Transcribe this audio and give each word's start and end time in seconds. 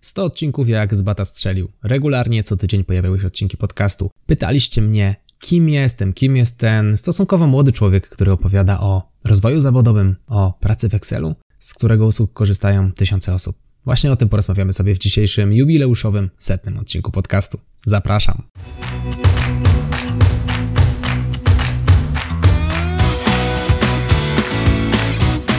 100 0.00 0.24
odcinków 0.24 0.68
jak 0.68 0.94
z 0.94 1.02
bata 1.02 1.24
strzelił. 1.24 1.68
Regularnie 1.82 2.44
co 2.44 2.56
tydzień 2.56 2.84
pojawiały 2.84 3.20
się 3.20 3.26
odcinki 3.26 3.56
podcastu. 3.56 4.10
Pytaliście 4.26 4.82
mnie, 4.82 5.16
kim 5.38 5.68
jestem, 5.68 6.12
kim 6.12 6.36
jest 6.36 6.58
ten 6.58 6.96
stosunkowo 6.96 7.46
młody 7.46 7.72
człowiek, 7.72 8.08
który 8.08 8.32
opowiada 8.32 8.80
o 8.80 9.10
rozwoju 9.24 9.60
zawodowym, 9.60 10.16
o 10.26 10.52
pracy 10.60 10.88
w 10.88 10.94
Excelu, 10.94 11.34
z 11.58 11.74
którego 11.74 12.06
usług 12.06 12.32
korzystają 12.32 12.92
tysiące 12.92 13.34
osób. 13.34 13.56
Właśnie 13.84 14.12
o 14.12 14.16
tym 14.16 14.28
porozmawiamy 14.28 14.72
sobie 14.72 14.94
w 14.94 14.98
dzisiejszym 14.98 15.52
jubileuszowym 15.52 16.30
setnym 16.38 16.78
odcinku 16.78 17.10
podcastu. 17.10 17.58
Zapraszam. 17.86 18.42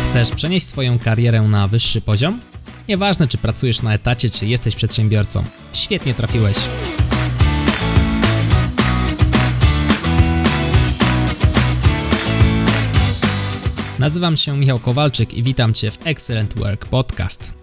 Chcesz 0.10 0.32
przenieść 0.32 0.66
swoją 0.66 1.00
karierę 1.00 1.42
na 1.42 1.68
wyższy 1.68 2.02
poziom? 2.02 2.42
Nieważne, 2.88 3.28
czy 3.28 3.38
pracujesz 3.38 3.82
na 3.82 3.94
etacie, 3.94 4.30
czy 4.30 4.46
jesteś 4.46 4.76
przedsiębiorcą. 4.76 5.44
Świetnie 5.74 6.14
trafiłeś. 6.14 6.58
Nazywam 14.00 14.38
się 14.38 14.58
Michał 14.58 14.80
Kowalczyk 14.80 15.34
i 15.34 15.44
witam 15.44 15.74
Cię 15.74 15.92
w 15.92 16.00
Excellent 16.08 16.54
Work 16.58 16.86
Podcast. 16.86 17.61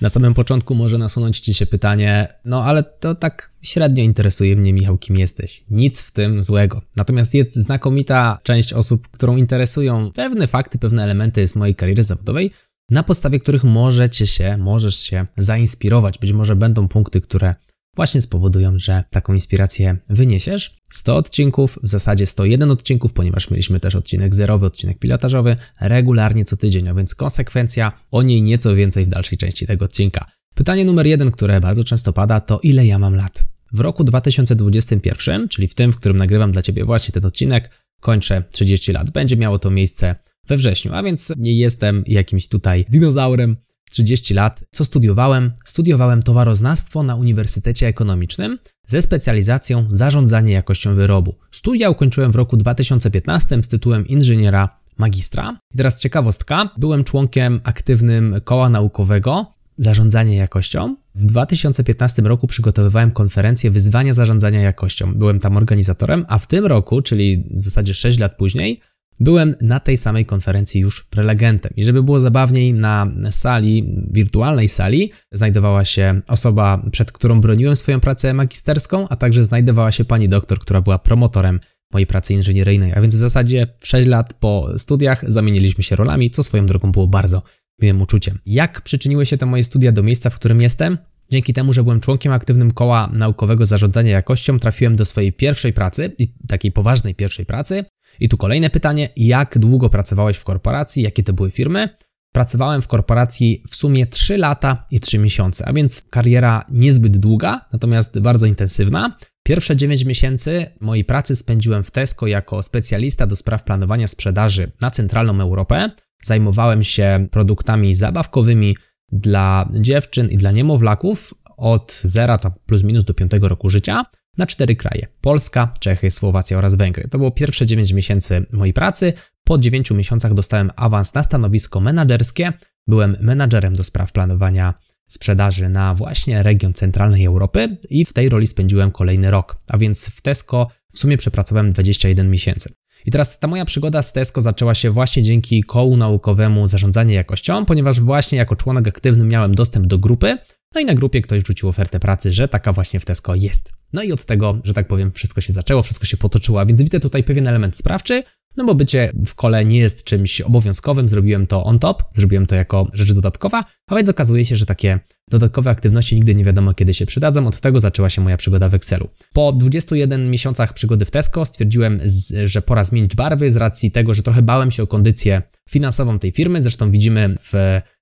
Na 0.00 0.08
samym 0.08 0.34
początku 0.34 0.74
może 0.74 0.98
nasunąć 0.98 1.40
Ci 1.40 1.54
się 1.54 1.66
pytanie, 1.66 2.34
no 2.44 2.64
ale 2.64 2.82
to 2.82 3.14
tak 3.14 3.52
średnio 3.62 4.04
interesuje 4.04 4.56
mnie, 4.56 4.72
Michał, 4.72 4.98
kim 4.98 5.16
jesteś. 5.16 5.64
Nic 5.70 6.02
w 6.02 6.12
tym 6.12 6.42
złego. 6.42 6.82
Natomiast 6.96 7.34
jest 7.34 7.56
znakomita 7.56 8.38
część 8.42 8.72
osób, 8.72 9.08
którą 9.08 9.36
interesują 9.36 10.12
pewne 10.12 10.46
fakty, 10.46 10.78
pewne 10.78 11.02
elementy 11.02 11.48
z 11.48 11.56
mojej 11.56 11.74
kariery 11.74 12.02
zawodowej, 12.02 12.50
na 12.90 13.02
podstawie 13.02 13.38
których 13.38 13.64
możecie 13.64 14.26
się, 14.26 14.56
możesz 14.56 14.96
się 14.96 15.26
zainspirować. 15.36 16.18
Być 16.18 16.32
może 16.32 16.56
będą 16.56 16.88
punkty, 16.88 17.20
które 17.20 17.54
właśnie 17.96 18.20
spowodują, 18.20 18.78
że 18.78 19.04
taką 19.10 19.34
inspirację 19.34 19.96
wyniesiesz. 20.10 20.76
100 20.90 21.16
odcinków, 21.16 21.78
w 21.82 21.88
zasadzie 21.88 22.26
101 22.26 22.70
odcinków, 22.70 23.12
ponieważ 23.12 23.50
mieliśmy 23.50 23.80
też 23.80 23.94
odcinek 23.94 24.34
zerowy, 24.34 24.66
odcinek 24.66 24.98
pilotażowy, 24.98 25.56
regularnie 25.80 26.44
co 26.44 26.56
tydzień, 26.56 26.88
a 26.88 26.94
więc 26.94 27.14
konsekwencja, 27.14 27.92
o 28.10 28.22
niej 28.22 28.42
nieco 28.42 28.74
więcej 28.74 29.06
w 29.06 29.08
dalszej 29.08 29.38
części 29.38 29.66
tego 29.66 29.84
odcinka. 29.84 30.26
Pytanie 30.54 30.84
numer 30.84 31.06
jeden, 31.06 31.30
które 31.30 31.60
bardzo 31.60 31.84
często 31.84 32.12
pada, 32.12 32.40
to 32.40 32.60
ile 32.62 32.86
ja 32.86 32.98
mam 32.98 33.14
lat? 33.14 33.44
W 33.72 33.80
roku 33.80 34.04
2021, 34.04 35.48
czyli 35.48 35.68
w 35.68 35.74
tym, 35.74 35.92
w 35.92 35.96
którym 35.96 36.16
nagrywam 36.16 36.52
dla 36.52 36.62
Ciebie 36.62 36.84
właśnie 36.84 37.12
ten 37.12 37.26
odcinek, 37.26 37.70
kończę 38.00 38.42
30 38.52 38.92
lat. 38.92 39.10
Będzie 39.10 39.36
miało 39.36 39.58
to 39.58 39.70
miejsce 39.70 40.16
we 40.48 40.56
wrześniu, 40.56 40.92
a 40.94 41.02
więc 41.02 41.32
nie 41.36 41.56
jestem 41.56 42.04
jakimś 42.06 42.48
tutaj 42.48 42.84
dinozaurem, 42.88 43.56
30 43.90 44.34
lat. 44.34 44.64
Co 44.70 44.84
studiowałem? 44.84 45.52
Studiowałem 45.64 46.22
towaroznawstwo 46.22 47.02
na 47.02 47.14
Uniwersytecie 47.14 47.86
Ekonomicznym 47.86 48.58
ze 48.86 49.02
specjalizacją 49.02 49.86
zarządzanie 49.90 50.52
jakością 50.52 50.94
wyrobu. 50.94 51.34
Studia 51.50 51.90
ukończyłem 51.90 52.32
w 52.32 52.36
roku 52.36 52.56
2015 52.56 53.62
z 53.62 53.68
tytułem 53.68 54.08
inżyniera 54.08 54.80
magistra. 54.98 55.60
I 55.74 55.76
teraz 55.76 56.00
ciekawostka, 56.00 56.70
byłem 56.78 57.04
członkiem 57.04 57.60
aktywnym 57.64 58.40
koła 58.44 58.68
naukowego 58.68 59.56
zarządzanie 59.76 60.36
jakością. 60.36 60.96
W 61.14 61.26
2015 61.26 62.22
roku 62.22 62.46
przygotowywałem 62.46 63.10
konferencję 63.10 63.70
wyzwania 63.70 64.12
zarządzania 64.12 64.60
jakością. 64.60 65.14
Byłem 65.14 65.40
tam 65.40 65.56
organizatorem, 65.56 66.26
a 66.28 66.38
w 66.38 66.46
tym 66.46 66.66
roku, 66.66 67.02
czyli 67.02 67.44
w 67.50 67.62
zasadzie 67.62 67.94
6 67.94 68.18
lat 68.18 68.36
później, 68.36 68.80
byłem 69.20 69.54
na 69.60 69.80
tej 69.80 69.96
samej 69.96 70.26
konferencji 70.26 70.80
już 70.80 71.04
prelegentem. 71.04 71.72
I 71.76 71.84
żeby 71.84 72.02
było 72.02 72.20
zabawniej, 72.20 72.74
na 72.74 73.06
sali, 73.30 73.94
wirtualnej 74.10 74.68
sali, 74.68 75.12
znajdowała 75.32 75.84
się 75.84 76.20
osoba, 76.28 76.82
przed 76.90 77.12
którą 77.12 77.40
broniłem 77.40 77.76
swoją 77.76 78.00
pracę 78.00 78.34
magisterską, 78.34 79.08
a 79.08 79.16
także 79.16 79.44
znajdowała 79.44 79.92
się 79.92 80.04
pani 80.04 80.28
doktor, 80.28 80.58
która 80.58 80.80
była 80.80 80.98
promotorem 80.98 81.60
mojej 81.92 82.06
pracy 82.06 82.34
inżynieryjnej. 82.34 82.92
A 82.94 83.00
więc 83.00 83.14
w 83.14 83.18
zasadzie 83.18 83.66
6 83.84 84.08
lat 84.08 84.34
po 84.34 84.68
studiach 84.76 85.32
zamieniliśmy 85.32 85.84
się 85.84 85.96
rolami, 85.96 86.30
co 86.30 86.42
swoją 86.42 86.66
drogą 86.66 86.92
było 86.92 87.06
bardzo 87.06 87.42
miłym 87.82 88.02
uczuciem. 88.02 88.38
Jak 88.46 88.80
przyczyniły 88.80 89.26
się 89.26 89.38
te 89.38 89.46
moje 89.46 89.64
studia 89.64 89.92
do 89.92 90.02
miejsca, 90.02 90.30
w 90.30 90.34
którym 90.34 90.60
jestem? 90.60 90.98
Dzięki 91.30 91.52
temu, 91.52 91.72
że 91.72 91.82
byłem 91.82 92.00
członkiem 92.00 92.32
aktywnym 92.32 92.70
koła 92.70 93.10
naukowego 93.12 93.66
zarządzania 93.66 94.10
jakością, 94.10 94.58
trafiłem 94.58 94.96
do 94.96 95.04
swojej 95.04 95.32
pierwszej 95.32 95.72
pracy, 95.72 96.16
takiej 96.48 96.72
poważnej 96.72 97.14
pierwszej 97.14 97.46
pracy, 97.46 97.84
i 98.20 98.28
tu 98.28 98.36
kolejne 98.36 98.70
pytanie: 98.70 99.08
jak 99.16 99.58
długo 99.58 99.90
pracowałeś 99.90 100.36
w 100.36 100.44
korporacji? 100.44 101.02
Jakie 101.02 101.22
to 101.22 101.32
były 101.32 101.50
firmy? 101.50 101.88
Pracowałem 102.32 102.82
w 102.82 102.88
korporacji 102.88 103.62
w 103.70 103.76
sumie 103.76 104.06
3 104.06 104.36
lata 104.36 104.86
i 104.90 105.00
3 105.00 105.18
miesiące, 105.18 105.68
a 105.68 105.72
więc 105.72 106.04
kariera 106.10 106.64
niezbyt 106.68 107.16
długa, 107.18 107.60
natomiast 107.72 108.18
bardzo 108.18 108.46
intensywna. 108.46 109.16
Pierwsze 109.42 109.76
9 109.76 110.04
miesięcy 110.04 110.66
mojej 110.80 111.04
pracy 111.04 111.36
spędziłem 111.36 111.82
w 111.82 111.90
Tesco 111.90 112.26
jako 112.26 112.62
specjalista 112.62 113.26
do 113.26 113.36
spraw 113.36 113.62
planowania 113.62 114.06
sprzedaży 114.06 114.72
na 114.80 114.90
centralną 114.90 115.40
Europę. 115.40 115.90
Zajmowałem 116.22 116.82
się 116.82 117.26
produktami 117.30 117.94
zabawkowymi 117.94 118.76
dla 119.12 119.68
dziewczyn 119.74 120.28
i 120.30 120.36
dla 120.36 120.50
niemowlaków 120.50 121.34
od 121.56 122.00
0 122.04 122.38
plus 122.66 122.82
minus 122.82 123.04
do 123.04 123.14
5 123.14 123.32
roku 123.40 123.70
życia 123.70 124.04
na 124.38 124.46
cztery 124.46 124.76
kraje: 124.76 125.06
Polska, 125.20 125.74
Czechy, 125.80 126.10
Słowacja 126.10 126.58
oraz 126.58 126.74
Węgry. 126.74 127.08
To 127.08 127.18
było 127.18 127.30
pierwsze 127.30 127.66
9 127.66 127.92
miesięcy 127.92 128.46
mojej 128.52 128.74
pracy. 128.74 129.12
Po 129.44 129.58
9 129.58 129.90
miesiącach 129.90 130.34
dostałem 130.34 130.70
awans 130.76 131.14
na 131.14 131.22
stanowisko 131.22 131.80
menedżerskie. 131.80 132.52
Byłem 132.86 133.16
menadżerem 133.20 133.76
do 133.76 133.84
spraw 133.84 134.12
planowania 134.12 134.74
sprzedaży 135.06 135.68
na 135.68 135.94
właśnie 135.94 136.42
region 136.42 136.72
centralnej 136.72 137.24
Europy 137.24 137.76
i 137.90 138.04
w 138.04 138.12
tej 138.12 138.28
roli 138.28 138.46
spędziłem 138.46 138.92
kolejny 138.92 139.30
rok, 139.30 139.56
a 139.68 139.78
więc 139.78 140.10
w 140.10 140.20
Tesco 140.20 140.68
w 140.92 140.98
sumie 140.98 141.16
przepracowałem 141.16 141.72
21 141.72 142.30
miesięcy. 142.30 142.74
I 143.06 143.10
teraz 143.10 143.38
ta 143.38 143.48
moja 143.48 143.64
przygoda 143.64 144.02
z 144.02 144.12
Tesco 144.12 144.42
zaczęła 144.42 144.74
się 144.74 144.90
właśnie 144.90 145.22
dzięki 145.22 145.62
kołu 145.62 145.96
naukowemu 145.96 146.66
zarządzanie 146.66 147.14
jakością, 147.14 147.66
ponieważ 147.66 148.00
właśnie 148.00 148.38
jako 148.38 148.56
członek 148.56 148.88
aktywny 148.88 149.24
miałem 149.24 149.54
dostęp 149.54 149.86
do 149.86 149.98
grupy, 149.98 150.38
no 150.74 150.80
i 150.80 150.84
na 150.84 150.94
grupie 150.94 151.20
ktoś 151.20 151.42
rzucił 151.46 151.68
ofertę 151.68 152.00
pracy, 152.00 152.32
że 152.32 152.48
taka 152.48 152.72
właśnie 152.72 153.00
w 153.00 153.04
Tesco 153.04 153.34
jest. 153.34 153.72
No 153.92 154.02
i 154.02 154.12
od 154.12 154.24
tego, 154.24 154.58
że 154.64 154.74
tak 154.74 154.88
powiem, 154.88 155.12
wszystko 155.12 155.40
się 155.40 155.52
zaczęło, 155.52 155.82
wszystko 155.82 156.06
się 156.06 156.16
potoczyło, 156.16 156.60
a 156.60 156.66
więc 156.66 156.82
widzę 156.82 157.00
tutaj 157.00 157.24
pewien 157.24 157.48
element 157.48 157.76
sprawczy, 157.76 158.22
no 158.56 158.64
bo 158.64 158.74
bycie 158.74 159.12
w 159.26 159.34
kole 159.34 159.64
nie 159.64 159.78
jest 159.78 160.04
czymś 160.04 160.40
obowiązkowym, 160.40 161.08
zrobiłem 161.08 161.46
to 161.46 161.64
on 161.64 161.78
top, 161.78 162.02
zrobiłem 162.14 162.46
to 162.46 162.54
jako 162.54 162.88
rzecz 162.92 163.12
dodatkowa, 163.12 163.64
a 163.86 163.96
więc 163.96 164.08
okazuje 164.08 164.44
się, 164.44 164.56
że 164.56 164.66
takie 164.66 165.00
dodatkowe 165.30 165.70
aktywności 165.70 166.14
nigdy 166.14 166.34
nie 166.34 166.44
wiadomo 166.44 166.74
kiedy 166.74 166.94
się 166.94 167.06
przydadzą, 167.06 167.46
od 167.46 167.60
tego 167.60 167.80
zaczęła 167.80 168.10
się 168.10 168.22
moja 168.22 168.36
przygoda 168.36 168.68
w 168.68 168.74
Excelu. 168.74 169.08
Po 169.32 169.52
21 169.52 170.30
miesiącach 170.30 170.72
przygody 170.72 171.04
w 171.04 171.10
Tesco 171.10 171.44
stwierdziłem, 171.44 172.00
że 172.44 172.62
pora 172.62 172.84
zmienić 172.84 173.14
barwy 173.14 173.50
z 173.50 173.56
racji 173.56 173.90
tego, 173.90 174.14
że 174.14 174.22
trochę 174.22 174.42
bałem 174.42 174.70
się 174.70 174.82
o 174.82 174.86
kondycję 174.86 175.42
finansową 175.70 176.18
tej 176.18 176.32
firmy, 176.32 176.62
zresztą 176.62 176.90
widzimy 176.90 177.34
w 177.38 177.52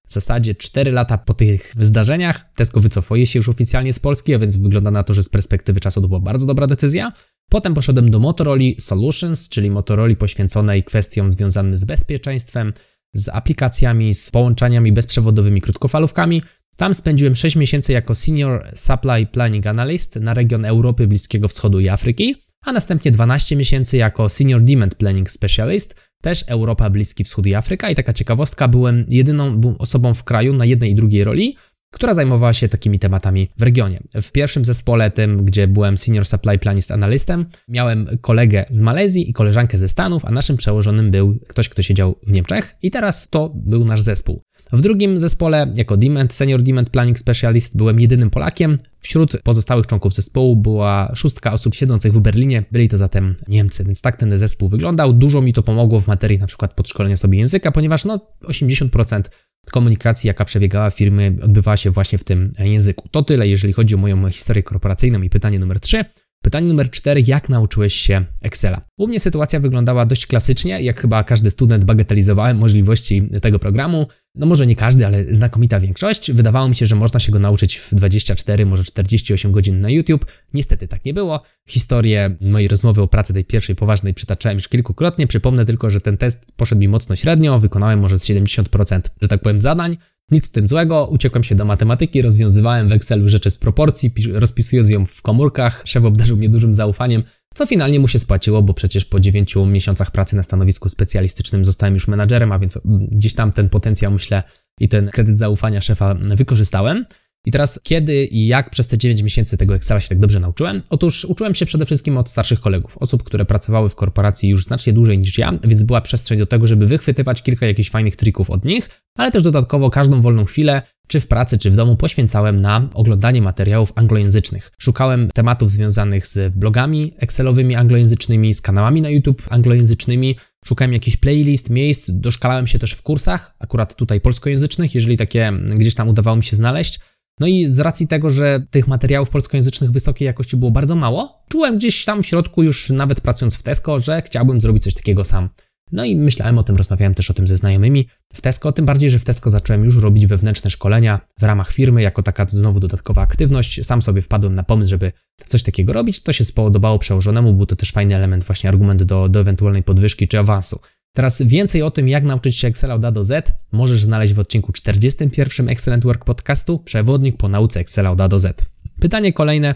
zasadzie 0.07 0.55
4 0.55 0.93
lata 0.93 1.19
po 1.19 1.35
tych 1.35 1.75
zdarzeniach 1.81 2.53
Tesco 2.57 2.81
wycofuje 2.81 3.27
się 3.27 3.39
już 3.39 3.49
oficjalnie 3.49 3.93
z 3.93 3.99
Polski, 3.99 4.35
a 4.35 4.39
więc 4.39 4.57
wygląda 4.57 4.91
na 4.91 5.03
to, 5.03 5.15
że 5.15 5.23
z 5.23 5.29
perspektywy 5.29 5.81
czasu 5.81 6.01
to 6.01 6.09
była 6.09 6.21
bardzo 6.21 6.47
dobra 6.47 6.67
decyzja. 6.67 7.13
Potem 7.55 7.75
poszedłem 7.75 8.11
do 8.11 8.19
Motorola 8.19 8.63
Solutions, 8.79 9.49
czyli 9.49 9.71
Motorola 9.71 10.15
poświęconej 10.15 10.83
kwestiom 10.83 11.31
związanym 11.31 11.77
z 11.77 11.85
bezpieczeństwem, 11.85 12.73
z 13.13 13.29
aplikacjami, 13.29 14.15
z 14.15 14.31
połączeniami 14.31 14.93
bezprzewodowymi 14.93 15.61
krótkofalówkami. 15.61 16.43
Tam 16.77 16.95
spędziłem 16.95 17.35
6 17.35 17.57
miesięcy 17.57 17.93
jako 17.93 18.15
Senior 18.15 18.71
Supply 18.75 19.27
Planning 19.27 19.67
Analyst 19.67 20.17
na 20.17 20.35
region 20.35 20.65
Europy, 20.65 21.07
Bliskiego 21.07 21.49
Wschodu 21.49 21.81
i 21.81 21.89
Afryki, 21.89 22.37
a 22.65 22.73
następnie 22.73 23.11
12 23.11 23.57
miesięcy 23.57 23.97
jako 23.97 24.29
Senior 24.29 24.63
Demand 24.63 24.95
Planning 24.95 25.31
Specialist 25.31 26.01
też 26.23 26.45
Europa, 26.49 26.91
Bliski 26.91 27.25
Wschód 27.25 27.47
i 27.47 27.55
Afryka. 27.55 27.91
I 27.91 27.95
taka 27.95 28.13
ciekawostka, 28.13 28.69
byłem 28.69 29.07
jedyną 29.09 29.61
osobą 29.79 30.15
w 30.15 30.25
kraju 30.25 30.53
na 30.53 30.65
jednej 30.65 30.91
i 30.91 30.95
drugiej 30.95 31.25
roli, 31.25 31.57
która 31.95 32.15
zajmowała 32.15 32.53
się 32.53 32.69
takimi 32.69 32.99
tematami 32.99 33.51
w 33.57 33.63
regionie. 33.63 34.03
W 34.23 34.33
pierwszym 34.33 34.65
zespole, 34.65 35.11
tym, 35.11 35.45
gdzie 35.45 35.69
byłem 35.69 35.99
Senior 35.99 36.27
Supply 36.27 36.59
Planist 36.59 36.91
Analystem, 36.91 37.47
miałem 37.69 38.09
kolegę 38.21 38.65
z 38.71 38.81
Malezji 38.81 39.31
i 39.31 39.33
koleżankę 39.33 39.79
ze 39.79 39.89
Stanów, 39.89 40.25
a 40.25 40.31
naszym 40.31 40.57
przełożonym 40.57 41.11
był 41.11 41.39
ktoś, 41.49 41.69
kto 41.69 41.83
siedział 41.83 42.15
w 42.27 42.33
Niemczech 42.33 42.77
i 42.83 42.91
teraz 42.91 43.29
to 43.31 43.53
był 43.55 43.85
nasz 43.85 44.01
zespół. 44.01 44.43
W 44.73 44.81
drugim 44.81 45.19
zespole, 45.21 45.73
jako 45.77 45.97
Demand, 45.97 46.33
Senior 46.33 46.63
Demand 46.63 46.91
Planning 46.91 47.19
Specialist, 47.19 47.77
byłem 47.77 48.01
jedynym 48.01 48.31
Polakiem. 48.31 48.79
Wśród 49.01 49.43
pozostałych 49.43 49.87
członków 49.87 50.15
zespołu 50.15 50.57
była 50.57 51.13
szóstka 51.15 51.53
osób 51.53 51.75
siedzących 51.75 52.13
w 52.13 52.21
Berlinie, 52.21 52.65
byli 52.73 52.89
to 52.89 52.99
zatem 52.99 53.35
Niemcy, 53.49 53.85
więc 53.85 54.03
tak 54.03 54.17
ten 54.17 54.39
zespół 54.39 54.69
wyglądał. 54.69 55.13
Dużo 55.13 55.43
mi 55.43 55.53
to 55.53 55.63
pomogło 55.63 56.01
w 56.01 56.07
materii 56.07 56.39
na 56.39 56.47
przykład 56.47 56.75
podszkolenia 56.75 57.17
sobie 57.17 57.39
języka, 57.39 57.73
ponieważ 57.73 58.05
no 58.05 58.21
80% 58.43 59.23
komunikacji, 59.71 60.29
jaka 60.29 60.45
przebiegała 60.45 60.91
firmy, 60.91 61.37
odbywała 61.43 61.77
się 61.77 61.91
właśnie 61.91 62.19
w 62.19 62.25
tym 62.25 62.53
języku. 62.59 63.09
To 63.11 63.23
tyle, 63.23 63.49
jeżeli 63.49 63.73
chodzi 63.73 63.95
o 63.95 63.99
moją 63.99 64.31
historię 64.31 64.63
korporacyjną 64.63 65.23
i 65.23 65.31
pytanie 65.31 65.59
numer 65.59 65.81
3. 65.81 66.05
Pytanie 66.45 66.69
numer 66.69 66.91
4. 66.91 67.23
Jak 67.27 67.49
nauczyłeś 67.49 67.95
się 67.95 68.25
Excela? 68.43 68.81
U 68.99 69.09
mnie 69.09 69.21
sytuacja 69.21 69.61
wyglądała 69.61 70.07
dość 70.07 70.27
klasycznie, 70.27 70.83
jak 70.83 71.01
chyba 71.01 71.25
każdy 71.25 71.51
student 71.51 71.85
bagatelizowałem 71.85 72.59
możliwości 72.59 73.29
tego 73.43 73.59
programu. 73.59 74.07
No 74.35 74.47
może 74.47 74.67
nie 74.67 74.75
każdy, 74.75 75.07
ale 75.07 75.35
znakomita 75.35 75.81
większość. 75.81 76.33
Wydawało 76.33 76.69
mi 76.69 76.75
się, 76.75 76.87
że 76.87 76.97
można 76.97 77.21
się 77.21 77.33
go 77.33 77.39
nauczyć 77.39 77.77
w 77.77 77.95
24, 77.95 78.67
może 78.67 78.85
48 78.85 79.53
godzin 79.53 79.81
na 79.81 79.91
YouTube. 79.91 80.27
Niestety 80.55 80.89
tak 80.89 81.05
nie 81.05 81.15
było. 81.15 81.43
Historię 81.69 82.37
mojej 82.41 82.69
rozmowy 82.69 83.03
o 83.03 83.09
pracy 83.09 83.35
tej 83.35 83.45
pierwszej 83.45 83.77
poważnej 83.77 84.15
przytaczałem 84.15 84.59
już 84.59 84.69
kilkukrotnie. 84.69 85.27
Przypomnę 85.27 85.65
tylko, 85.65 85.91
że 85.91 86.01
ten 86.01 86.17
test 86.17 86.53
poszedł 86.57 86.81
mi 86.81 86.89
mocno 86.89 87.17
średnio. 87.17 87.59
Wykonałem 87.59 88.01
może 88.01 88.19
z 88.19 88.25
70%, 88.25 89.01
że 89.23 89.29
tak 89.29 89.43
powiem, 89.43 89.61
zadań. 89.61 89.97
Nic 90.31 90.49
w 90.49 90.53
tym 90.53 90.69
złego, 90.69 91.07
uciekłem 91.07 91.45
się 91.45 91.55
do 91.55 91.65
matematyki, 91.65 92.23
rozwiązywałem 92.23 92.89
w 92.89 92.93
Excelu 92.93 93.29
rzeczy 93.29 93.51
z 93.51 93.59
proporcji, 93.59 94.13
rozpisując 94.33 94.91
ją 94.91 95.07
w 95.07 95.23
komórkach. 95.23 95.83
Szef 95.85 96.05
obdarzył 96.05 96.37
mnie 96.37 96.49
dużym 96.49 96.75
zaufaniem, 96.75 97.23
co 97.55 97.67
finalnie 97.67 98.01
mu 98.01 98.09
się 98.09 98.19
spłaciło, 98.19 98.63
bo 98.63 98.75
przecież 98.75 99.05
po 99.05 99.21
9 99.21 99.55
miesiącach 99.67 100.11
pracy 100.11 100.37
na 100.37 100.43
stanowisku 100.43 100.89
specjalistycznym 100.89 101.65
zostałem 101.65 101.95
już 101.95 102.09
menadżerem, 102.09 102.53
a 102.53 102.59
więc 102.59 102.79
gdzieś 103.11 103.35
tam 103.35 103.53
ten 103.53 103.69
potencjał, 103.69 104.13
myślę, 104.13 104.43
i 104.81 104.89
ten 104.89 105.09
kredyt 105.09 105.39
zaufania 105.39 105.81
szefa 105.81 106.15
wykorzystałem. 106.15 107.05
I 107.47 107.51
teraz 107.53 107.81
kiedy 107.83 108.25
i 108.25 108.47
jak 108.47 108.71
przez 108.71 108.87
te 108.87 108.99
9 108.99 109.23
miesięcy 109.23 109.57
tego 109.57 109.75
Excela 109.75 110.01
się 110.01 110.09
tak 110.09 110.19
dobrze 110.19 110.41
nauczyłem? 110.41 110.83
Otóż 110.91 111.25
uczyłem 111.25 111.55
się 111.55 111.67
przede 111.67 111.87
wszystkim 111.87 112.19
od 112.19 112.31
starszych 112.31 112.61
kolegów, 112.61 112.99
osób, 112.99 113.23
które 113.23 113.45
pracowały 113.45 113.89
w 113.89 113.95
korporacji 113.95 114.49
już 114.49 114.65
znacznie 114.65 114.93
dłużej 114.93 115.19
niż 115.19 115.39
ja, 115.39 115.59
więc 115.65 115.83
była 115.83 116.01
przestrzeń 116.01 116.39
do 116.39 116.47
tego, 116.47 116.67
żeby 116.67 116.87
wychwytywać 116.87 117.43
kilka 117.43 117.67
jakichś 117.67 117.91
fajnych 117.91 118.17
trików 118.17 118.51
od 118.51 118.65
nich, 118.65 118.89
ale 119.19 119.31
też 119.31 119.43
dodatkowo 119.43 119.91
każdą 119.91 120.21
wolną 120.21 120.45
chwilę, 120.45 120.83
czy 121.07 121.21
w 121.21 121.27
pracy, 121.27 121.59
czy 121.59 121.71
w 121.71 121.77
domu, 121.77 121.97
poświęcałem 121.97 122.61
na 122.61 122.89
oglądanie 122.95 123.43
materiałów 123.43 123.93
anglojęzycznych. 123.95 124.71
Szukałem 124.79 125.29
tematów 125.35 125.71
związanych 125.71 126.27
z 126.27 126.55
blogami 126.55 127.15
Excelowymi 127.19 127.77
anglojęzycznymi, 127.77 128.55
z 128.55 128.61
kanałami 128.61 129.01
na 129.01 129.11
YouTube 129.11 129.43
anglojęzycznymi, 129.51 130.37
szukałem 130.65 130.93
jakichś 130.93 131.17
playlist, 131.17 131.71
miejsc, 131.71 132.11
doszkalałem 132.15 132.67
się 132.67 132.79
też 132.79 132.93
w 132.93 133.03
kursach, 133.03 133.55
akurat 133.59 133.97
tutaj 133.97 134.21
polskojęzycznych, 134.21 134.95
jeżeli 134.95 135.17
takie 135.17 135.53
gdzieś 135.75 135.95
tam 135.95 136.09
udawało 136.09 136.37
mi 136.37 136.43
się 136.43 136.57
znaleźć. 136.57 137.01
No 137.41 137.47
i 137.47 137.67
z 137.67 137.81
racji 137.81 138.09
tego, 138.09 138.31
że 138.31 138.61
tych 138.71 138.89
materiałów 138.89 139.31
polskojęzycznych 139.31 139.91
wysokiej 139.91 140.27
jakości 140.27 140.57
było 140.57 140.71
bardzo 140.71 140.95
mało, 140.97 141.45
czułem 141.49 141.77
gdzieś 141.77 142.05
tam 142.05 142.23
w 142.23 142.27
środku, 142.27 142.63
już 142.63 142.91
nawet 142.91 143.21
pracując 143.21 143.57
w 143.57 143.63
Tesco, 143.63 143.99
że 143.99 144.23
chciałbym 144.23 144.61
zrobić 144.61 144.83
coś 144.83 144.95
takiego 144.95 145.25
sam. 145.25 145.49
No 145.93 146.05
i 146.05 146.17
myślałem 146.17 146.59
o 146.59 146.63
tym, 146.63 146.77
rozmawiałem 146.77 147.15
też 147.15 147.31
o 147.31 147.35
tym 147.35 147.49
ze 147.49 147.57
znajomymi 147.57 148.09
w 148.33 148.41
Tesco, 148.41 148.73
tym 148.73 148.85
bardziej, 148.85 149.11
że 149.11 149.19
w 149.19 149.25
Tesco 149.25 149.51
zacząłem 149.51 149.85
już 149.85 149.97
robić 149.97 150.27
wewnętrzne 150.27 150.71
szkolenia 150.71 151.21
w 151.39 151.43
ramach 151.43 151.73
firmy, 151.73 152.03
jako 152.03 152.23
taka 152.23 152.47
znowu 152.47 152.81
dodatkowa 152.81 153.23
aktywność. 153.23 153.87
Sam 153.87 154.03
sobie 154.03 154.23
wpadłem 154.23 154.55
na 154.55 154.63
pomysł, 154.63 154.91
żeby 154.91 155.13
coś 155.47 155.63
takiego 155.63 155.93
robić. 155.93 156.21
To 156.21 156.33
się 156.33 156.45
spodobało 156.45 156.99
przełożonemu, 156.99 157.55
był 157.55 157.67
to 157.67 157.77
też 157.77 157.91
fajny 157.91 158.17
element, 158.17 158.45
właśnie 158.45 158.71
argument 158.71 159.03
do, 159.03 159.29
do 159.29 159.41
ewentualnej 159.41 159.83
podwyżki 159.83 160.29
czy 160.29 160.39
awansu. 160.39 160.81
Teraz 161.17 161.43
więcej 161.43 161.83
o 161.83 161.91
tym, 161.91 162.09
jak 162.09 162.25
nauczyć 162.25 162.59
się 162.59 162.69
Excela 162.69 162.95
od 162.95 163.05
A 163.05 163.13
do 163.13 163.25
Z, 163.25 163.53
możesz 163.73 164.05
znaleźć 164.05 164.33
w 164.35 164.39
odcinku 164.39 164.73
41 164.73 165.69
Excellent 165.69 166.05
Work 166.05 166.25
Podcastu 166.25 166.79
Przewodnik 166.79 167.37
po 167.37 167.49
nauce 167.49 167.81
Excela 167.81 168.11
od 168.11 168.21
A 168.21 168.29
do 168.29 168.41
Z. 168.41 168.71
Pytanie 169.01 169.33
kolejne, 169.33 169.75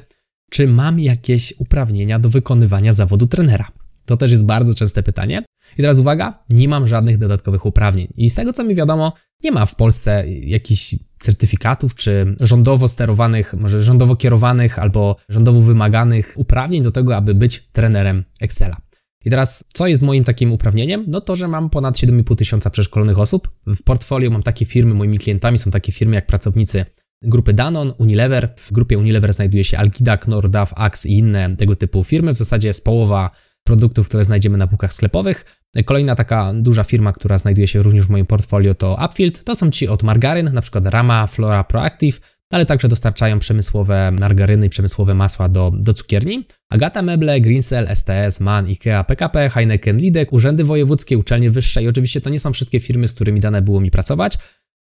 czy 0.51 0.69
mam 0.69 1.01
jakieś 1.01 1.55
uprawnienia 1.59 2.19
do 2.19 2.29
wykonywania 2.29 2.93
zawodu 2.93 3.27
trenera? 3.27 3.73
To 4.05 4.17
też 4.17 4.31
jest 4.31 4.47
bardzo 4.47 4.75
częste 4.75 5.03
pytanie. 5.03 5.43
I 5.79 5.83
teraz 5.83 5.99
uwaga, 5.99 6.45
nie 6.51 6.69
mam 6.69 6.87
żadnych 6.87 7.19
dodatkowych 7.19 7.67
uprawnień. 7.67 8.09
I 8.17 8.31
z 8.31 8.35
tego 8.35 8.53
co 8.53 8.65
mi 8.65 8.75
wiadomo, 8.75 9.13
nie 9.45 9.53
ma 9.53 9.67
w 9.67 9.75
Polsce 9.75 10.25
jakichś 10.29 10.95
certyfikatów 11.19 11.95
czy 11.95 12.37
rządowo 12.41 12.89
sterowanych, 12.89 13.55
może 13.55 13.83
rządowo 13.83 14.17
kierowanych 14.17 14.79
albo 14.79 15.17
rządowo 15.29 15.61
wymaganych 15.61 16.35
uprawnień 16.37 16.83
do 16.83 16.93
tego, 16.93 17.17
aby 17.17 17.35
być 17.35 17.69
trenerem 17.73 18.25
Excela. 18.41 18.77
I 19.25 19.31
teraz, 19.31 19.65
co 19.75 19.87
jest 19.87 20.03
moim 20.03 20.25
takim 20.25 20.53
uprawnieniem? 20.53 21.05
No 21.09 21.21
to, 21.21 21.37
że 21.37 21.49
mam 21.49 21.71
ponad 21.71 21.95
7,5 21.95 22.37
tysiąca 22.37 22.71
przeszkolonych 22.71 23.19
osób. 23.19 23.49
W 23.67 23.83
portfolio 23.83 24.31
mam 24.31 24.43
takie 24.43 24.65
firmy, 24.65 24.95
moimi 24.95 25.19
klientami 25.19 25.59
są 25.59 25.71
takie 25.71 25.93
firmy 25.93 26.15
jak 26.15 26.27
pracownicy 26.27 26.85
grupy 27.23 27.53
Danon, 27.53 27.93
Unilever. 27.99 28.55
W 28.57 28.73
grupie 28.73 28.99
Unilever 28.99 29.33
znajduje 29.33 29.65
się 29.65 29.79
Alkidak, 29.79 30.29
Nordav, 30.29 30.73
Axe 30.77 31.09
i 31.09 31.19
inne 31.19 31.57
tego 31.57 31.77
typu 31.77 32.05
firmy. 32.05 32.35
W 32.35 32.39
zasadzie 32.39 32.69
jest 32.69 32.85
połowa 32.85 33.31
produktów, 33.65 34.09
które 34.09 34.25
znajdziemy 34.25 34.59
na 34.59 34.67
półkach 34.67 34.93
sklepowych. 34.93 35.61
Kolejna 35.85 36.15
taka 36.15 36.53
duża 36.55 36.85
firma, 36.85 37.13
która 37.13 37.39
znajduje 37.39 37.67
się 37.67 37.83
również 37.83 38.07
w 38.07 38.11
moim 38.11 38.27
portfolio 38.27 38.75
to 38.75 38.97
Upfield. 39.07 39.45
To 39.45 39.55
są 39.55 39.71
ci 39.71 39.89
od 39.89 40.03
margaryn, 40.03 40.51
na 40.53 40.61
przykład 40.61 40.87
Rama, 40.87 41.27
Flora, 41.27 41.65
Proactive 41.65 42.21
ale 42.53 42.67
także 42.67 42.89
dostarczają 42.89 43.39
przemysłowe 43.39 44.11
margaryny 44.11 44.67
i 44.67 44.71
przemysłowe 44.71 45.15
masła 45.15 45.49
do, 45.49 45.73
do 45.75 45.93
cukierni. 45.93 46.47
Agata 46.71 47.03
Meble, 47.03 47.41
Grinsel, 47.41 47.89
STS, 47.95 48.41
MAN, 48.41 48.67
IKEA, 48.67 49.05
PKP, 49.05 49.51
Heineken, 49.51 49.97
Lidek, 49.97 50.33
urzędy 50.33 50.65
wojewódzkie, 50.65 51.19
uczelnie 51.19 51.51
wyższe 51.51 51.83
i 51.83 51.89
oczywiście 51.89 52.21
to 52.21 52.31
nie 52.31 52.39
są 52.39 52.53
wszystkie 52.53 52.81
firmy, 52.81 53.09
z 53.09 53.15
którymi 53.15 53.41
dane 53.41 53.63
było 53.63 53.81
mi 53.81 53.91
pracować, 53.91 54.39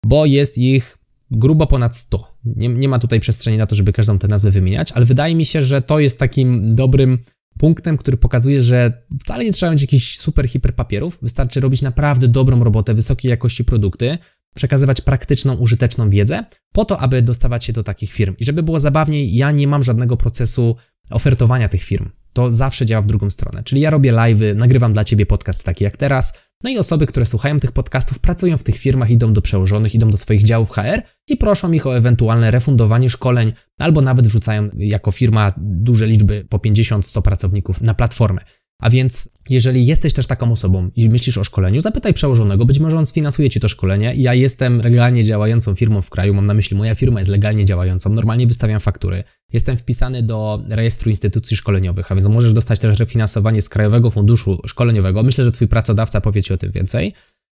bo 0.06 0.26
jest 0.26 0.58
ich 0.58 0.98
grubo 1.30 1.66
ponad 1.66 1.96
100. 1.96 2.24
Nie, 2.44 2.68
nie 2.68 2.88
ma 2.88 2.98
tutaj 2.98 3.20
przestrzeni 3.20 3.56
na 3.56 3.66
to, 3.66 3.74
żeby 3.74 3.92
każdą 3.92 4.18
tę 4.18 4.28
nazwę 4.28 4.50
wymieniać, 4.50 4.92
ale 4.92 5.04
wydaje 5.04 5.34
mi 5.34 5.44
się, 5.44 5.62
że 5.62 5.82
to 5.82 5.98
jest 5.98 6.18
takim 6.18 6.74
dobrym 6.74 7.18
punktem, 7.58 7.96
który 7.96 8.16
pokazuje, 8.16 8.62
że 8.62 9.06
wcale 9.20 9.44
nie 9.44 9.52
trzeba 9.52 9.72
mieć 9.72 9.80
jakichś 9.80 10.18
super 10.18 10.48
hiper 10.48 10.74
papierów, 10.74 11.18
wystarczy 11.22 11.60
robić 11.60 11.82
naprawdę 11.82 12.28
dobrą 12.28 12.64
robotę, 12.64 12.94
wysokiej 12.94 13.30
jakości 13.30 13.64
produkty, 13.64 14.18
przekazywać 14.56 15.00
praktyczną, 15.00 15.54
użyteczną 15.54 16.10
wiedzę, 16.10 16.44
po 16.72 16.84
to, 16.84 16.98
aby 16.98 17.22
dostawać 17.22 17.64
się 17.64 17.72
do 17.72 17.82
takich 17.82 18.12
firm. 18.12 18.34
I 18.38 18.44
żeby 18.44 18.62
było 18.62 18.78
zabawniej, 18.78 19.36
ja 19.36 19.50
nie 19.50 19.66
mam 19.66 19.82
żadnego 19.82 20.16
procesu 20.16 20.76
ofertowania 21.10 21.68
tych 21.68 21.82
firm. 21.82 22.10
To 22.32 22.50
zawsze 22.50 22.86
działa 22.86 23.02
w 23.02 23.06
drugą 23.06 23.30
stronę. 23.30 23.62
Czyli 23.64 23.80
ja 23.80 23.90
robię 23.90 24.12
live'y, 24.12 24.56
nagrywam 24.56 24.92
dla 24.92 25.04
Ciebie 25.04 25.26
podcast 25.26 25.64
taki 25.64 25.84
jak 25.84 25.96
teraz, 25.96 26.32
no 26.64 26.70
i 26.70 26.78
osoby, 26.78 27.06
które 27.06 27.26
słuchają 27.26 27.60
tych 27.60 27.72
podcastów, 27.72 28.18
pracują 28.18 28.58
w 28.58 28.62
tych 28.62 28.78
firmach, 28.78 29.10
idą 29.10 29.32
do 29.32 29.42
przełożonych, 29.42 29.94
idą 29.94 30.10
do 30.10 30.16
swoich 30.16 30.42
działów 30.42 30.70
HR 30.70 31.02
i 31.28 31.36
proszą 31.36 31.72
ich 31.72 31.86
o 31.86 31.96
ewentualne 31.96 32.50
refundowanie 32.50 33.10
szkoleń, 33.10 33.52
albo 33.78 34.00
nawet 34.00 34.26
wrzucają 34.26 34.68
jako 34.76 35.10
firma 35.10 35.52
duże 35.58 36.06
liczby 36.06 36.46
po 36.48 36.58
50-100 36.58 37.22
pracowników 37.22 37.80
na 37.80 37.94
platformę. 37.94 38.40
A 38.80 38.90
więc, 38.90 39.28
jeżeli 39.50 39.86
jesteś 39.86 40.12
też 40.12 40.26
taką 40.26 40.52
osobą 40.52 40.90
i 40.96 41.10
myślisz 41.10 41.38
o 41.38 41.44
szkoleniu, 41.44 41.80
zapytaj 41.80 42.14
przełożonego, 42.14 42.64
być 42.64 42.78
może 42.78 42.98
on 42.98 43.06
sfinansuje 43.06 43.50
ci 43.50 43.60
to 43.60 43.68
szkolenie. 43.68 44.14
Ja 44.16 44.34
jestem 44.34 44.78
legalnie 44.78 45.24
działającą 45.24 45.74
firmą 45.74 46.02
w 46.02 46.10
kraju, 46.10 46.34
mam 46.34 46.46
na 46.46 46.54
myśli, 46.54 46.76
moja 46.76 46.94
firma 46.94 47.20
jest 47.20 47.30
legalnie 47.30 47.64
działającą, 47.64 48.10
normalnie 48.10 48.46
wystawiam 48.46 48.80
faktury. 48.80 49.24
Jestem 49.52 49.76
wpisany 49.76 50.22
do 50.22 50.62
rejestru 50.68 51.10
instytucji 51.10 51.56
szkoleniowych, 51.56 52.12
a 52.12 52.14
więc 52.14 52.28
możesz 52.28 52.52
dostać 52.52 52.78
też 52.78 52.98
refinansowanie 52.98 53.62
z 53.62 53.68
Krajowego 53.68 54.10
Funduszu 54.10 54.60
Szkoleniowego. 54.66 55.22
Myślę, 55.22 55.44
że 55.44 55.52
twój 55.52 55.68
pracodawca 55.68 56.20
powie 56.20 56.42
ci 56.42 56.54
o 56.54 56.56
tym 56.56 56.72
więcej. 56.72 57.12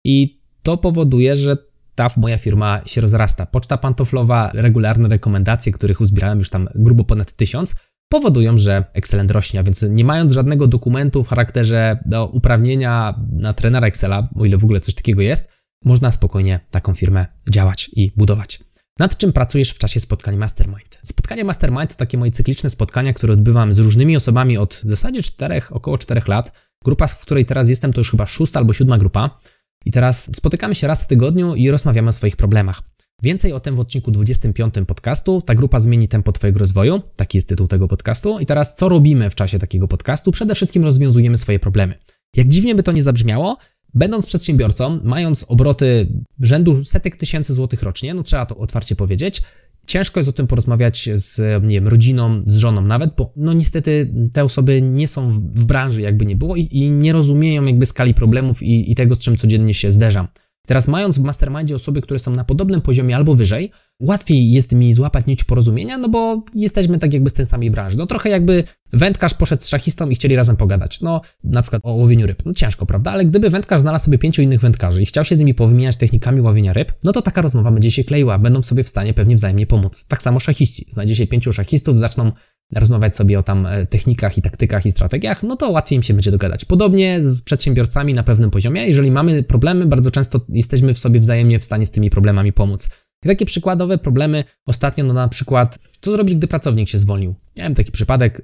I 0.04 0.40
to 0.62 0.76
powoduje, 0.76 1.36
że 1.36 1.56
ta 1.94 2.10
moja 2.16 2.38
firma 2.38 2.80
się 2.86 3.00
rozrasta. 3.00 3.46
Poczta 3.46 3.78
pantoflowa, 3.78 4.50
regularne 4.54 5.08
rekomendacje, 5.08 5.72
których 5.72 6.00
uzbierałem 6.00 6.38
już 6.38 6.50
tam 6.50 6.68
grubo 6.74 7.04
ponad 7.04 7.32
tysiąc, 7.32 7.74
powodują, 8.08 8.58
że 8.58 8.84
Excellent 8.92 9.30
rośnie, 9.30 9.60
a 9.60 9.62
więc 9.62 9.82
nie 9.82 10.04
mając 10.04 10.32
żadnego 10.32 10.66
dokumentu 10.66 11.24
w 11.24 11.28
charakterze 11.28 11.98
do 12.06 12.26
uprawnienia 12.26 13.20
na 13.32 13.52
trenera 13.52 13.86
Excela, 13.86 14.28
o 14.34 14.44
ile 14.44 14.56
w 14.58 14.64
ogóle 14.64 14.80
coś 14.80 14.94
takiego 14.94 15.22
jest, 15.22 15.48
można 15.84 16.10
spokojnie 16.10 16.60
taką 16.70 16.94
firmę 16.94 17.26
działać 17.50 17.90
i 17.92 18.12
budować. 18.16 18.60
Nad 18.98 19.16
czym 19.16 19.32
pracujesz 19.32 19.70
w 19.70 19.78
czasie 19.78 20.00
spotkań 20.00 20.36
Mastermind? 20.36 20.98
Spotkania 21.02 21.44
Mastermind 21.44 21.90
to 21.90 21.96
takie 21.96 22.18
moje 22.18 22.30
cykliczne 22.30 22.70
spotkania, 22.70 23.12
które 23.12 23.32
odbywam 23.32 23.72
z 23.72 23.78
różnymi 23.78 24.16
osobami 24.16 24.58
od 24.58 24.74
w 24.84 24.90
zasadzie 24.90 25.22
czterech, 25.22 25.76
około 25.76 25.98
czterech 25.98 26.28
lat. 26.28 26.52
Grupa, 26.84 27.06
w 27.06 27.22
której 27.22 27.44
teraz 27.44 27.68
jestem, 27.68 27.92
to 27.92 28.00
już 28.00 28.10
chyba 28.10 28.26
szósta 28.26 28.60
albo 28.60 28.72
siódma 28.72 28.98
grupa. 28.98 29.38
I 29.84 29.90
teraz 29.90 30.36
spotykamy 30.36 30.74
się 30.74 30.86
raz 30.86 31.04
w 31.04 31.08
tygodniu 31.08 31.54
i 31.54 31.70
rozmawiamy 31.70 32.08
o 32.08 32.12
swoich 32.12 32.36
problemach. 32.36 32.82
Więcej 33.22 33.52
o 33.52 33.60
tym 33.60 33.76
w 33.76 33.80
odcinku 33.80 34.10
25 34.10 34.74
podcastu. 34.86 35.40
Ta 35.40 35.54
grupa 35.54 35.80
zmieni 35.80 36.08
tempo 36.08 36.32
Twojego 36.32 36.58
rozwoju. 36.58 37.02
Taki 37.16 37.38
jest 37.38 37.48
tytuł 37.48 37.66
tego 37.66 37.88
podcastu. 37.88 38.38
I 38.38 38.46
teraz, 38.46 38.76
co 38.76 38.88
robimy 38.88 39.30
w 39.30 39.34
czasie 39.34 39.58
takiego 39.58 39.88
podcastu? 39.88 40.30
Przede 40.30 40.54
wszystkim 40.54 40.84
rozwiązujemy 40.84 41.36
swoje 41.36 41.58
problemy. 41.58 41.94
Jak 42.36 42.48
dziwnie 42.48 42.74
by 42.74 42.82
to 42.82 42.92
nie 42.92 43.02
zabrzmiało, 43.02 43.56
Będąc 43.94 44.26
przedsiębiorcą, 44.26 45.00
mając 45.04 45.44
obroty 45.48 46.08
rzędu 46.40 46.84
setek 46.84 47.16
tysięcy 47.16 47.54
złotych 47.54 47.82
rocznie, 47.82 48.14
no 48.14 48.22
trzeba 48.22 48.46
to 48.46 48.56
otwarcie 48.56 48.96
powiedzieć, 48.96 49.42
ciężko 49.86 50.20
jest 50.20 50.28
o 50.28 50.32
tym 50.32 50.46
porozmawiać 50.46 51.08
z, 51.14 51.62
nie 51.62 51.74
wiem, 51.74 51.88
rodziną, 51.88 52.42
z 52.46 52.56
żoną 52.56 52.80
nawet, 52.80 53.10
bo 53.16 53.32
no 53.36 53.52
niestety 53.52 54.14
te 54.32 54.44
osoby 54.44 54.82
nie 54.82 55.06
są 55.08 55.30
w 55.30 55.64
branży 55.64 56.02
jakby 56.02 56.26
nie 56.26 56.36
było 56.36 56.56
i, 56.56 56.68
i 56.70 56.90
nie 56.90 57.12
rozumieją 57.12 57.64
jakby 57.64 57.86
skali 57.86 58.14
problemów 58.14 58.62
i, 58.62 58.92
i 58.92 58.94
tego, 58.94 59.14
z 59.14 59.18
czym 59.18 59.36
codziennie 59.36 59.74
się 59.74 59.90
zderzam. 59.90 60.28
Teraz 60.68 60.88
mając 60.88 61.18
w 61.18 61.22
mastermindzie 61.22 61.74
osoby, 61.74 62.00
które 62.00 62.18
są 62.18 62.30
na 62.30 62.44
podobnym 62.44 62.80
poziomie 62.80 63.16
albo 63.16 63.34
wyżej, 63.34 63.70
łatwiej 64.00 64.50
jest 64.50 64.72
mi 64.72 64.94
złapać 64.94 65.26
nić 65.26 65.44
porozumienia, 65.44 65.98
no 65.98 66.08
bo 66.08 66.42
jesteśmy 66.54 66.98
tak 66.98 67.14
jakby 67.14 67.30
z 67.30 67.32
tej 67.32 67.46
samej 67.46 67.70
branży. 67.70 67.98
No 67.98 68.06
trochę 68.06 68.28
jakby 68.28 68.64
wędkarz 68.92 69.34
poszedł 69.34 69.62
z 69.62 69.68
szachistą 69.68 70.10
i 70.10 70.14
chcieli 70.14 70.36
razem 70.36 70.56
pogadać. 70.56 71.00
No 71.00 71.20
na 71.44 71.62
przykład 71.62 71.82
o 71.84 71.92
łowieniu 71.92 72.26
ryb. 72.26 72.42
No 72.46 72.54
ciężko, 72.54 72.86
prawda? 72.86 73.10
Ale 73.10 73.24
gdyby 73.24 73.50
wędkarz 73.50 73.80
znalazł 73.80 74.04
sobie 74.04 74.18
pięciu 74.18 74.42
innych 74.42 74.60
wędkarzy 74.60 75.02
i 75.02 75.06
chciał 75.06 75.24
się 75.24 75.36
z 75.36 75.38
nimi 75.38 75.54
powymieniać 75.54 75.96
technikami 75.96 76.40
łowienia 76.40 76.72
ryb, 76.72 76.92
no 77.04 77.12
to 77.12 77.22
taka 77.22 77.42
rozmowa 77.42 77.70
będzie 77.70 77.90
się 77.90 78.04
kleiła, 78.04 78.38
będą 78.38 78.62
sobie 78.62 78.84
w 78.84 78.88
stanie 78.88 79.14
pewnie 79.14 79.36
wzajemnie 79.36 79.66
pomóc. 79.66 80.04
Tak 80.08 80.22
samo 80.22 80.40
szachiści. 80.40 80.86
Znajdzie 80.90 81.14
się 81.16 81.26
pięciu 81.26 81.52
szachistów, 81.52 81.98
zaczną 81.98 82.32
rozmawiać 82.74 83.16
sobie 83.16 83.38
o 83.38 83.42
tam 83.42 83.66
e, 83.66 83.86
technikach 83.86 84.38
i 84.38 84.42
taktykach 84.42 84.86
i 84.86 84.90
strategiach, 84.90 85.42
no 85.42 85.56
to 85.56 85.70
łatwiej 85.70 85.96
im 85.96 86.02
się 86.02 86.14
będzie 86.14 86.30
dogadać. 86.30 86.64
Podobnie 86.64 87.22
z 87.22 87.42
przedsiębiorcami 87.42 88.14
na 88.14 88.22
pewnym 88.22 88.50
poziomie. 88.50 88.86
Jeżeli 88.86 89.10
mamy 89.10 89.42
problemy, 89.42 89.86
bardzo 89.86 90.10
często 90.10 90.40
jesteśmy 90.48 90.94
w 90.94 90.98
sobie 90.98 91.20
wzajemnie 91.20 91.58
w 91.58 91.64
stanie 91.64 91.86
z 91.86 91.90
tymi 91.90 92.10
problemami 92.10 92.52
pomóc. 92.52 92.88
I 93.24 93.28
takie 93.28 93.46
przykładowe 93.46 93.98
problemy 93.98 94.44
ostatnio, 94.66 95.04
no 95.04 95.14
na 95.14 95.28
przykład, 95.28 95.78
co 96.00 96.10
zrobić, 96.10 96.34
gdy 96.34 96.48
pracownik 96.48 96.88
się 96.88 96.98
zwolnił? 96.98 97.34
Miałem 97.56 97.74
taki 97.74 97.92
przypadek, 97.92 98.42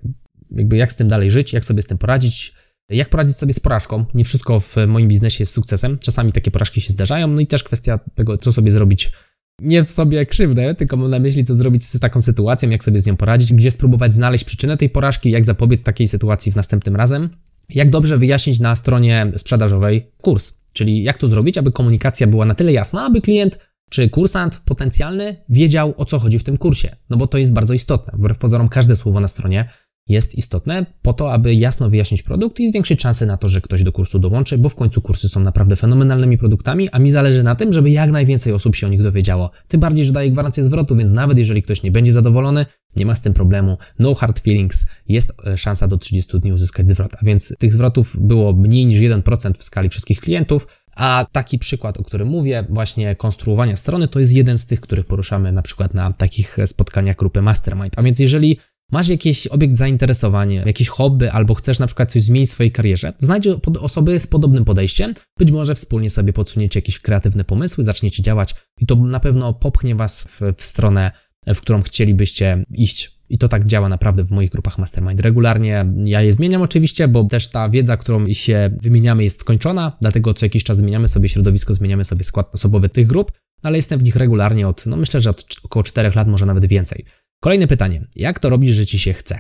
jakby 0.51 0.77
jak 0.77 0.93
z 0.93 0.97
tym 0.97 1.09
dalej 1.09 1.31
żyć, 1.31 1.53
jak 1.53 1.65
sobie 1.65 1.83
z 1.83 1.87
tym 1.87 1.99
poradzić, 1.99 2.55
jak 2.89 3.09
poradzić 3.09 3.37
sobie 3.37 3.53
z 3.53 3.61
porażką? 3.61 4.05
Nie 4.15 4.25
wszystko 4.25 4.59
w 4.59 4.77
moim 4.87 5.09
biznesie 5.09 5.43
jest 5.43 5.53
sukcesem. 5.53 5.99
Czasami 5.99 6.33
takie 6.33 6.51
porażki 6.51 6.81
się 6.81 6.93
zdarzają, 6.93 7.29
no 7.29 7.41
i 7.41 7.47
też 7.47 7.65
kwestia 7.65 7.99
tego, 8.15 8.39
co 8.39 8.53
sobie 8.53 8.71
zrobić. 8.71 9.13
Nie 9.61 9.85
w 9.85 9.91
sobie 9.91 10.27
krzywdę, 10.27 10.75
tylko 10.75 10.97
mam 10.97 11.11
na 11.11 11.19
myśli, 11.19 11.45
co 11.45 11.55
zrobić 11.55 11.85
z 11.85 12.01
taką 12.01 12.21
sytuacją, 12.21 12.71
jak 12.71 12.85
sobie 12.85 13.01
z 13.01 13.07
nią 13.07 13.17
poradzić, 13.17 13.53
gdzie 13.53 13.71
spróbować 13.71 14.15
znaleźć 14.15 14.45
przyczynę 14.45 14.77
tej 14.77 14.91
porażki, 14.91 15.31
jak 15.31 15.45
zapobiec 15.45 15.83
takiej 15.83 16.09
sytuacji 16.09 16.53
w 16.53 16.57
następnym 16.57 16.97
razem. 16.97 17.31
Jak 17.69 17.91
dobrze 17.91 18.19
wyjaśnić 18.19 18.61
na 18.61 18.75
stronie 18.75 19.33
sprzedażowej 19.37 20.11
kurs, 20.21 20.53
czyli 20.73 21.03
jak 21.03 21.19
to 21.19 21.29
zrobić, 21.29 21.59
aby 21.59 21.73
komunikacja 21.73 22.27
była 22.27 22.45
na 22.45 22.55
tyle 22.55 22.73
jasna, 22.73 23.07
aby 23.07 23.21
klient 23.21 23.59
czy 23.91 24.09
kursant 24.09 24.61
potencjalny 24.65 25.37
wiedział, 25.49 25.95
o 25.97 26.05
co 26.05 26.19
chodzi 26.19 26.39
w 26.39 26.45
tym 26.45 26.57
kursie. 26.57 26.97
No 27.11 27.17
bo 27.17 27.27
to 27.27 27.39
jest 27.39 27.53
bardzo 27.53 27.75
istotne. 27.75 28.19
Wbrew 28.19 28.39
pozorom, 28.39 28.69
każde 28.69 28.97
słowo 28.97 29.21
na 29.21 29.29
stronie 29.29 29.69
jest 30.09 30.35
istotne 30.35 30.87
po 31.03 31.13
to, 31.13 31.33
aby 31.33 31.55
jasno 31.55 31.91
wyjaśnić 31.91 32.23
produkt 32.23 32.61
i 32.61 32.69
zwiększyć 32.69 33.03
szanse 33.03 33.27
na 33.27 33.37
to, 33.37 33.49
że 33.49 33.61
ktoś 33.61 33.83
do 33.83 33.93
kursu 33.93 34.19
dołączy, 34.19 34.59
bo 34.59 34.69
w 34.69 34.75
końcu 34.75 35.01
kursy 35.01 35.29
są 35.29 35.41
naprawdę 35.41 35.77
fenomenalnymi 35.77 36.39
produktami, 36.39 36.89
a 36.91 36.99
mi 36.99 37.11
zależy 37.11 37.43
na 37.43 37.55
tym, 37.55 37.73
żeby 37.73 37.91
jak 37.91 38.11
najwięcej 38.11 38.53
osób 38.53 38.77
się 38.77 38.87
o 38.87 38.91
nich 38.91 39.03
dowiedziało. 39.03 39.51
Tym 39.69 39.81
bardziej, 39.81 40.05
że 40.05 40.13
daję 40.13 40.31
gwarancję 40.31 40.63
zwrotu, 40.63 40.97
więc 40.97 41.13
nawet 41.13 41.39
jeżeli 41.39 41.63
ktoś 41.63 41.83
nie 41.83 41.91
będzie 41.91 42.13
zadowolony, 42.13 42.67
nie 42.97 43.07
ma 43.07 43.15
z 43.15 43.21
tym 43.21 43.35
problemu. 43.35 43.79
No 43.99 44.15
hard 44.15 44.41
feelings, 44.41 44.87
jest 45.09 45.33
e, 45.47 45.59
szansa 45.59 45.89
do 45.89 45.99
30 45.99 46.41
dni 46.41 46.53
uzyskać 46.53 46.89
zwrot, 46.89 47.13
a 47.23 47.25
więc 47.25 47.55
tych 47.59 47.73
zwrotów 47.73 48.17
było 48.21 48.53
mniej 48.53 48.87
niż 48.87 49.01
1% 49.01 49.53
w 49.59 49.65
skali 49.65 49.89
wszystkich 49.89 50.21
klientów, 50.21 50.67
a 50.97 51.27
taki 51.33 51.59
przykład, 51.59 51.99
o 51.99 52.03
którym 52.03 52.29
mówię, 52.29 52.67
właśnie 52.71 53.17
konstruowania 53.17 53.77
strony, 53.77 54.09
to 54.09 54.21
jest 54.21 54.33
jeden 54.33 54.59
z 54.59 54.67
tych, 54.67 54.81
których 54.81 55.07
poruszamy 55.07 55.53
na 55.53 55.63
przykład 55.63 55.95
na 55.95 56.13
takich 56.13 56.57
spotkaniach 56.67 57.17
grupy 57.17 57.43
Mastermind. 57.43 57.99
A 57.99 58.03
więc 58.03 58.21
jeżeli 58.21 58.59
masz 58.93 59.09
jakiś 59.09 59.47
obiekt 59.47 59.77
zainteresowania, 59.77 60.63
jakieś 60.67 60.89
hobby, 60.89 61.31
albo 61.31 61.55
chcesz 61.55 61.79
na 61.79 61.87
przykład 61.87 62.13
coś 62.13 62.23
zmienić 62.23 62.49
w 62.49 62.53
swojej 62.53 62.73
karierze, 62.73 63.13
znajdź 63.19 63.49
osoby 63.81 64.21
z 64.21 64.27
podobnym 64.27 64.65
podejściem, 64.65 65.15
być 65.39 65.51
może 65.51 65.75
wspólnie 65.75 66.11
sobie 66.11 66.33
podsuniecie 66.33 66.79
jakieś 66.79 66.99
kreatywne 66.99 67.45
pomysły, 67.45 67.85
zaczniecie 67.85 68.23
działać 68.23 68.55
i 68.81 68.87
to 68.87 68.97
na 68.97 69.21
pewno 69.21 69.55
popchnie 69.55 69.95
Was 69.95 70.29
w, 70.31 70.41
w 70.57 70.65
stronę, 70.65 71.11
w 71.47 71.61
którą 71.61 71.83
chcielibyście 71.83 72.65
iść. 72.75 73.15
I 73.29 73.39
to 73.39 73.49
tak 73.49 73.65
działa 73.65 73.89
naprawdę 73.89 74.25
w 74.25 74.31
moich 74.31 74.51
grupach 74.51 74.79
mastermind. 74.79 75.21
Regularnie 75.21 75.87
ja 76.05 76.23
je 76.23 76.33
zmieniam 76.33 76.63
oczywiście, 76.63 77.09
bo 77.09 77.25
też 77.25 77.49
ta 77.49 77.69
wiedza, 77.69 77.97
którą 77.97 78.27
się 78.33 78.71
wymieniamy 78.83 79.25
jest 79.25 79.41
skończona, 79.41 79.97
dlatego 80.01 80.35
co 80.35 80.47
jakiś 80.47 80.65
czas 80.65 80.77
zmieniamy 80.77 81.09
sobie 81.09 81.29
środowisko, 81.29 81.75
zmieniamy 81.75 82.05
sobie 82.05 82.25
skład 82.25 82.51
osobowy 82.53 82.89
tych 82.89 83.07
grup, 83.07 83.33
ale 83.63 83.79
jestem 83.79 83.99
w 83.99 84.03
nich 84.03 84.17
regularnie 84.17 84.69
od, 84.69 84.87
no 84.87 84.97
myślę, 84.97 85.21
że 85.21 85.31
od 85.31 85.47
około 85.65 85.83
4 85.83 86.11
lat, 86.15 86.29
może 86.29 86.47
nawet 86.47 86.67
więcej. 86.67 87.05
Kolejne 87.45 87.67
pytanie. 87.67 88.07
Jak 88.17 88.39
to 88.39 88.51
robisz, 88.51 88.77
że 88.77 88.87
ci 88.87 88.99
się 88.99 89.13
chce? 89.13 89.39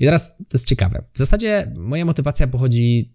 I 0.00 0.04
teraz 0.04 0.36
to 0.36 0.44
jest 0.52 0.66
ciekawe. 0.66 1.04
W 1.12 1.18
zasadzie 1.18 1.72
moja 1.76 2.04
motywacja 2.04 2.46
pochodzi 2.46 3.14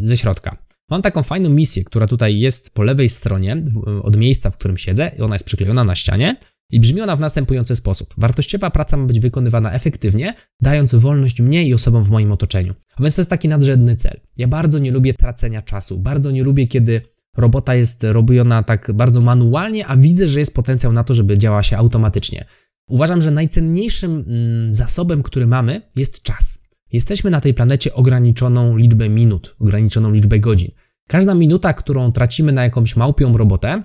ze 0.00 0.16
środka. 0.16 0.64
Mam 0.90 1.02
taką 1.02 1.22
fajną 1.22 1.48
misję, 1.48 1.84
która 1.84 2.06
tutaj 2.06 2.38
jest 2.38 2.70
po 2.70 2.82
lewej 2.82 3.08
stronie 3.08 3.62
od 4.02 4.16
miejsca, 4.16 4.50
w 4.50 4.56
którym 4.56 4.76
siedzę, 4.76 5.10
i 5.18 5.20
ona 5.20 5.34
jest 5.34 5.44
przyklejona 5.44 5.84
na 5.84 5.94
ścianie. 5.94 6.36
I 6.70 6.80
brzmi 6.80 7.00
ona 7.00 7.16
w 7.16 7.20
następujący 7.20 7.76
sposób. 7.76 8.14
Wartościowa 8.18 8.70
praca 8.70 8.96
ma 8.96 9.06
być 9.06 9.20
wykonywana 9.20 9.72
efektywnie, 9.72 10.34
dając 10.62 10.94
wolność 10.94 11.40
mnie 11.40 11.68
i 11.68 11.74
osobom 11.74 12.04
w 12.04 12.10
moim 12.10 12.32
otoczeniu. 12.32 12.74
A 12.96 13.02
więc 13.02 13.16
to 13.16 13.20
jest 13.20 13.30
taki 13.30 13.48
nadrzędny 13.48 13.96
cel. 13.96 14.20
Ja 14.38 14.48
bardzo 14.48 14.78
nie 14.78 14.90
lubię 14.90 15.14
tracenia 15.14 15.62
czasu, 15.62 15.98
bardzo 15.98 16.30
nie 16.30 16.42
lubię, 16.42 16.66
kiedy 16.66 17.00
robota 17.36 17.74
jest 17.74 18.04
robiona 18.04 18.62
tak 18.62 18.92
bardzo 18.94 19.20
manualnie, 19.20 19.86
a 19.86 19.96
widzę, 19.96 20.28
że 20.28 20.38
jest 20.38 20.54
potencjał 20.54 20.92
na 20.92 21.04
to, 21.04 21.14
żeby 21.14 21.38
działała 21.38 21.62
się 21.62 21.76
automatycznie. 21.76 22.44
Uważam, 22.90 23.22
że 23.22 23.30
najcenniejszym 23.30 24.24
mm, 24.26 24.74
zasobem, 24.74 25.22
który 25.22 25.46
mamy, 25.46 25.82
jest 25.96 26.22
czas. 26.22 26.58
Jesteśmy 26.92 27.30
na 27.30 27.40
tej 27.40 27.54
planecie 27.54 27.94
ograniczoną 27.94 28.76
liczbę 28.76 29.08
minut, 29.08 29.56
ograniczoną 29.58 30.12
liczbę 30.12 30.40
godzin. 30.40 30.70
Każda 31.08 31.34
minuta, 31.34 31.72
którą 31.72 32.12
tracimy 32.12 32.52
na 32.52 32.64
jakąś 32.64 32.96
małpią 32.96 33.36
robotę, 33.36 33.82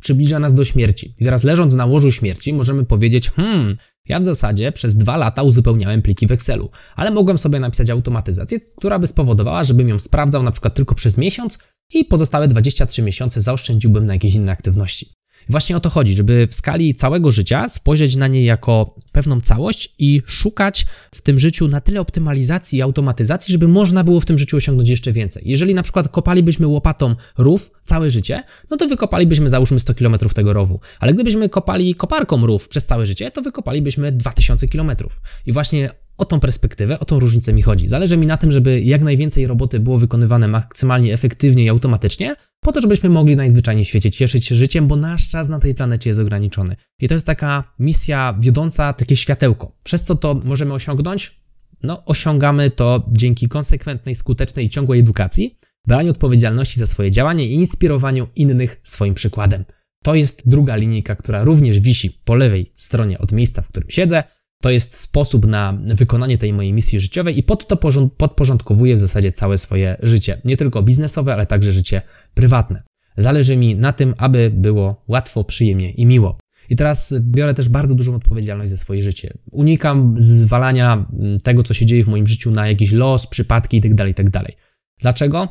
przybliża 0.00 0.38
nas 0.38 0.54
do 0.54 0.64
śmierci. 0.64 1.14
I 1.20 1.24
teraz 1.24 1.44
leżąc 1.44 1.74
na 1.74 1.86
łożu 1.86 2.10
śmierci, 2.10 2.52
możemy 2.52 2.84
powiedzieć: 2.84 3.30
Hmm, 3.30 3.76
ja 4.08 4.20
w 4.20 4.24
zasadzie 4.24 4.72
przez 4.72 4.96
dwa 4.96 5.16
lata 5.16 5.42
uzupełniałem 5.42 6.02
pliki 6.02 6.26
w 6.26 6.32
Excelu, 6.32 6.70
ale 6.96 7.10
mogłem 7.10 7.38
sobie 7.38 7.60
napisać 7.60 7.90
automatyzację, 7.90 8.58
która 8.76 8.98
by 8.98 9.06
spowodowała, 9.06 9.64
żebym 9.64 9.88
ją 9.88 9.98
sprawdzał 9.98 10.42
na 10.42 10.50
przykład 10.50 10.74
tylko 10.74 10.94
przez 10.94 11.18
miesiąc 11.18 11.58
i 11.94 12.04
pozostałe 12.04 12.48
23 12.48 13.02
miesiące 13.02 13.40
zaoszczędziłbym 13.40 14.06
na 14.06 14.12
jakieś 14.12 14.34
inne 14.34 14.52
aktywności. 14.52 15.23
Właśnie 15.48 15.76
o 15.76 15.80
to 15.80 15.90
chodzi, 15.90 16.14
żeby 16.14 16.46
w 16.50 16.54
skali 16.54 16.94
całego 16.94 17.30
życia 17.30 17.68
spojrzeć 17.68 18.16
na 18.16 18.28
nie 18.28 18.44
jako 18.44 18.94
pewną 19.12 19.40
całość 19.40 19.94
i 19.98 20.22
szukać 20.26 20.86
w 21.14 21.22
tym 21.22 21.38
życiu 21.38 21.68
na 21.68 21.80
tyle 21.80 22.00
optymalizacji 22.00 22.78
i 22.78 22.82
automatyzacji, 22.82 23.52
żeby 23.52 23.68
można 23.68 24.04
było 24.04 24.20
w 24.20 24.24
tym 24.24 24.38
życiu 24.38 24.56
osiągnąć 24.56 24.88
jeszcze 24.88 25.12
więcej. 25.12 25.42
Jeżeli 25.46 25.74
na 25.74 25.82
przykład 25.82 26.08
kopalibyśmy 26.08 26.66
łopatą 26.66 27.14
rów 27.38 27.70
całe 27.84 28.10
życie, 28.10 28.42
no 28.70 28.76
to 28.76 28.88
wykopalibyśmy 28.88 29.50
załóżmy 29.50 29.80
100 29.80 29.94
km 29.94 30.16
tego 30.34 30.52
rowu. 30.52 30.80
Ale 31.00 31.14
gdybyśmy 31.14 31.48
kopali 31.48 31.94
koparką 31.94 32.46
rów 32.46 32.68
przez 32.68 32.86
całe 32.86 33.06
życie, 33.06 33.30
to 33.30 33.42
wykopalibyśmy 33.42 34.12
2000 34.12 34.68
km. 34.68 34.90
I 35.46 35.52
właśnie 35.52 35.90
o 36.16 36.24
tą 36.24 36.40
perspektywę, 36.40 37.00
o 37.00 37.04
tą 37.04 37.20
różnicę 37.20 37.52
mi 37.52 37.62
chodzi. 37.62 37.88
Zależy 37.88 38.16
mi 38.16 38.26
na 38.26 38.36
tym, 38.36 38.52
żeby 38.52 38.80
jak 38.80 39.02
najwięcej 39.02 39.46
roboty 39.46 39.80
było 39.80 39.98
wykonywane 39.98 40.48
maksymalnie 40.48 41.12
efektywnie 41.12 41.64
i 41.64 41.68
automatycznie, 41.68 42.36
po 42.60 42.72
to, 42.72 42.80
żebyśmy 42.80 43.08
mogli 43.08 43.36
najzwyczajniej 43.36 43.84
w 43.84 43.88
świecie 43.88 44.10
cieszyć 44.10 44.46
się 44.46 44.54
życiem, 44.54 44.86
bo 44.86 44.96
nasz 44.96 45.28
czas 45.28 45.48
na 45.48 45.58
tej 45.58 45.74
planecie 45.74 46.10
jest 46.10 46.20
ograniczony. 46.20 46.76
I 47.00 47.08
to 47.08 47.14
jest 47.14 47.26
taka 47.26 47.74
misja 47.78 48.38
wiodąca, 48.40 48.92
takie 48.92 49.16
światełko. 49.16 49.72
Przez 49.82 50.02
co 50.02 50.14
to 50.14 50.40
możemy 50.44 50.74
osiągnąć? 50.74 51.40
No, 51.82 52.04
osiągamy 52.04 52.70
to 52.70 53.10
dzięki 53.12 53.48
konsekwentnej, 53.48 54.14
skutecznej 54.14 54.66
i 54.66 54.68
ciągłej 54.68 55.00
edukacji, 55.00 55.54
braniu 55.86 56.10
odpowiedzialności 56.10 56.78
za 56.78 56.86
swoje 56.86 57.10
działanie 57.10 57.46
i 57.46 57.54
inspirowaniu 57.54 58.28
innych 58.36 58.80
swoim 58.82 59.14
przykładem. 59.14 59.64
To 60.02 60.14
jest 60.14 60.48
druga 60.48 60.76
linijka, 60.76 61.16
która 61.16 61.42
również 61.42 61.80
wisi 61.80 62.10
po 62.24 62.34
lewej 62.34 62.70
stronie 62.74 63.18
od 63.18 63.32
miejsca, 63.32 63.62
w 63.62 63.68
którym 63.68 63.90
siedzę. 63.90 64.22
To 64.64 64.70
jest 64.70 65.00
sposób 65.00 65.46
na 65.46 65.78
wykonanie 65.86 66.38
tej 66.38 66.52
mojej 66.52 66.72
misji 66.72 67.00
życiowej 67.00 67.38
i 67.38 67.42
pod 67.42 67.66
to 67.66 67.76
podporządkowuję 68.16 68.94
w 68.94 68.98
zasadzie 68.98 69.32
całe 69.32 69.58
swoje 69.58 69.96
życie. 70.02 70.40
Nie 70.44 70.56
tylko 70.56 70.82
biznesowe, 70.82 71.34
ale 71.34 71.46
także 71.46 71.72
życie 71.72 72.02
prywatne. 72.34 72.82
Zależy 73.16 73.56
mi 73.56 73.74
na 73.76 73.92
tym, 73.92 74.14
aby 74.18 74.50
było 74.54 75.04
łatwo, 75.08 75.44
przyjemnie 75.44 75.90
i 75.90 76.06
miło. 76.06 76.38
I 76.70 76.76
teraz 76.76 77.14
biorę 77.20 77.54
też 77.54 77.68
bardzo 77.68 77.94
dużą 77.94 78.14
odpowiedzialność 78.14 78.70
za 78.70 78.76
swoje 78.76 79.02
życie. 79.02 79.34
Unikam 79.50 80.14
zwalania 80.18 81.06
mm, 81.12 81.40
tego, 81.40 81.62
co 81.62 81.74
się 81.74 81.86
dzieje 81.86 82.04
w 82.04 82.08
moim 82.08 82.26
życiu 82.26 82.50
na 82.50 82.68
jakiś 82.68 82.92
los, 82.92 83.26
przypadki 83.26 83.76
itd. 83.76 83.96
Tak 83.96 84.08
itd. 84.08 84.30
Tak 84.30 84.46
Dlaczego? 85.00 85.48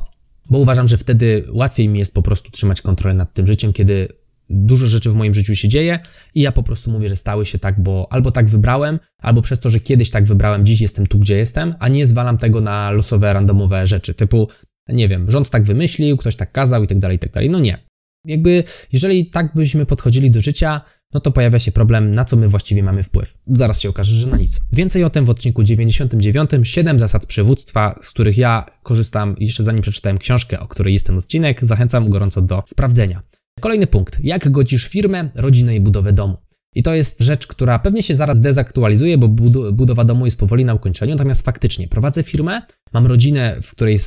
Bo 0.49 0.57
uważam, 0.57 0.87
że 0.87 0.97
wtedy 0.97 1.47
łatwiej 1.51 1.89
mi 1.89 1.99
jest 1.99 2.13
po 2.13 2.21
prostu 2.21 2.51
trzymać 2.51 2.81
kontrolę 2.81 3.15
nad 3.15 3.33
tym 3.33 3.47
życiem, 3.47 3.73
kiedy 3.73 4.07
dużo 4.49 4.87
rzeczy 4.87 5.09
w 5.09 5.15
moim 5.15 5.33
życiu 5.33 5.55
się 5.55 5.67
dzieje 5.67 5.99
i 6.35 6.41
ja 6.41 6.51
po 6.51 6.63
prostu 6.63 6.91
mówię, 6.91 7.09
że 7.09 7.15
stały 7.15 7.45
się 7.45 7.59
tak, 7.59 7.83
bo 7.83 8.07
albo 8.09 8.31
tak 8.31 8.49
wybrałem, 8.49 8.99
albo 9.17 9.41
przez 9.41 9.59
to, 9.59 9.69
że 9.69 9.79
kiedyś 9.79 10.09
tak 10.09 10.25
wybrałem, 10.25 10.65
dziś 10.65 10.81
jestem 10.81 11.07
tu, 11.07 11.19
gdzie 11.19 11.37
jestem, 11.37 11.75
a 11.79 11.87
nie 11.87 12.05
zwalam 12.05 12.37
tego 12.37 12.61
na 12.61 12.91
losowe, 12.91 13.33
randomowe 13.33 13.87
rzeczy, 13.87 14.13
typu, 14.13 14.47
nie 14.89 15.07
wiem, 15.07 15.31
rząd 15.31 15.49
tak 15.49 15.63
wymyślił, 15.63 16.17
ktoś 16.17 16.35
tak 16.35 16.51
kazał 16.51 16.83
i 16.83 16.87
tak 16.87 16.99
dalej, 16.99 17.17
i 17.17 17.19
tak 17.19 17.31
dalej. 17.31 17.49
No 17.49 17.59
nie. 17.59 17.77
Jakby, 18.25 18.63
jeżeli 18.91 19.25
tak 19.25 19.55
byśmy 19.55 19.85
podchodzili 19.85 20.31
do 20.31 20.41
życia, 20.41 20.81
no 21.13 21.19
to 21.19 21.31
pojawia 21.31 21.59
się 21.59 21.71
problem, 21.71 22.15
na 22.15 22.25
co 22.25 22.37
my 22.37 22.47
właściwie 22.47 22.83
mamy 22.83 23.03
wpływ. 23.03 23.37
Zaraz 23.47 23.81
się 23.81 23.89
okaże, 23.89 24.15
że 24.15 24.27
na 24.27 24.37
nic. 24.37 24.61
Więcej 24.71 25.03
o 25.03 25.09
tym 25.09 25.25
w 25.25 25.29
odcinku 25.29 25.63
99, 25.63 26.51
7 26.63 26.99
zasad 26.99 27.25
przywództwa, 27.25 27.95
z 28.01 28.09
których 28.09 28.37
ja 28.37 28.65
korzystam 28.83 29.35
jeszcze 29.39 29.63
zanim 29.63 29.81
przeczytałem 29.81 30.17
książkę, 30.17 30.59
o 30.59 30.67
której 30.67 30.93
jest 30.93 31.05
ten 31.05 31.17
odcinek. 31.17 31.65
Zachęcam 31.65 32.09
gorąco 32.09 32.41
do 32.41 32.63
sprawdzenia. 32.67 33.21
Kolejny 33.63 33.87
punkt. 33.87 34.19
Jak 34.23 34.51
godzisz 34.51 34.87
firmę, 34.87 35.29
rodzinę 35.35 35.75
i 35.75 35.81
budowę 35.81 36.13
domu? 36.13 36.37
I 36.75 36.83
to 36.83 36.93
jest 36.93 37.21
rzecz, 37.21 37.47
która 37.47 37.79
pewnie 37.79 38.03
się 38.03 38.15
zaraz 38.15 38.41
dezaktualizuje, 38.41 39.17
bo 39.17 39.27
budowa 39.73 40.03
domu 40.05 40.25
jest 40.25 40.39
powoli 40.39 40.65
na 40.65 40.73
ukończeniu. 40.73 41.13
Natomiast 41.13 41.45
faktycznie 41.45 41.87
prowadzę 41.87 42.23
firmę, 42.23 42.61
mam 42.93 43.07
rodzinę, 43.07 43.57
w 43.61 43.71
której 43.71 43.97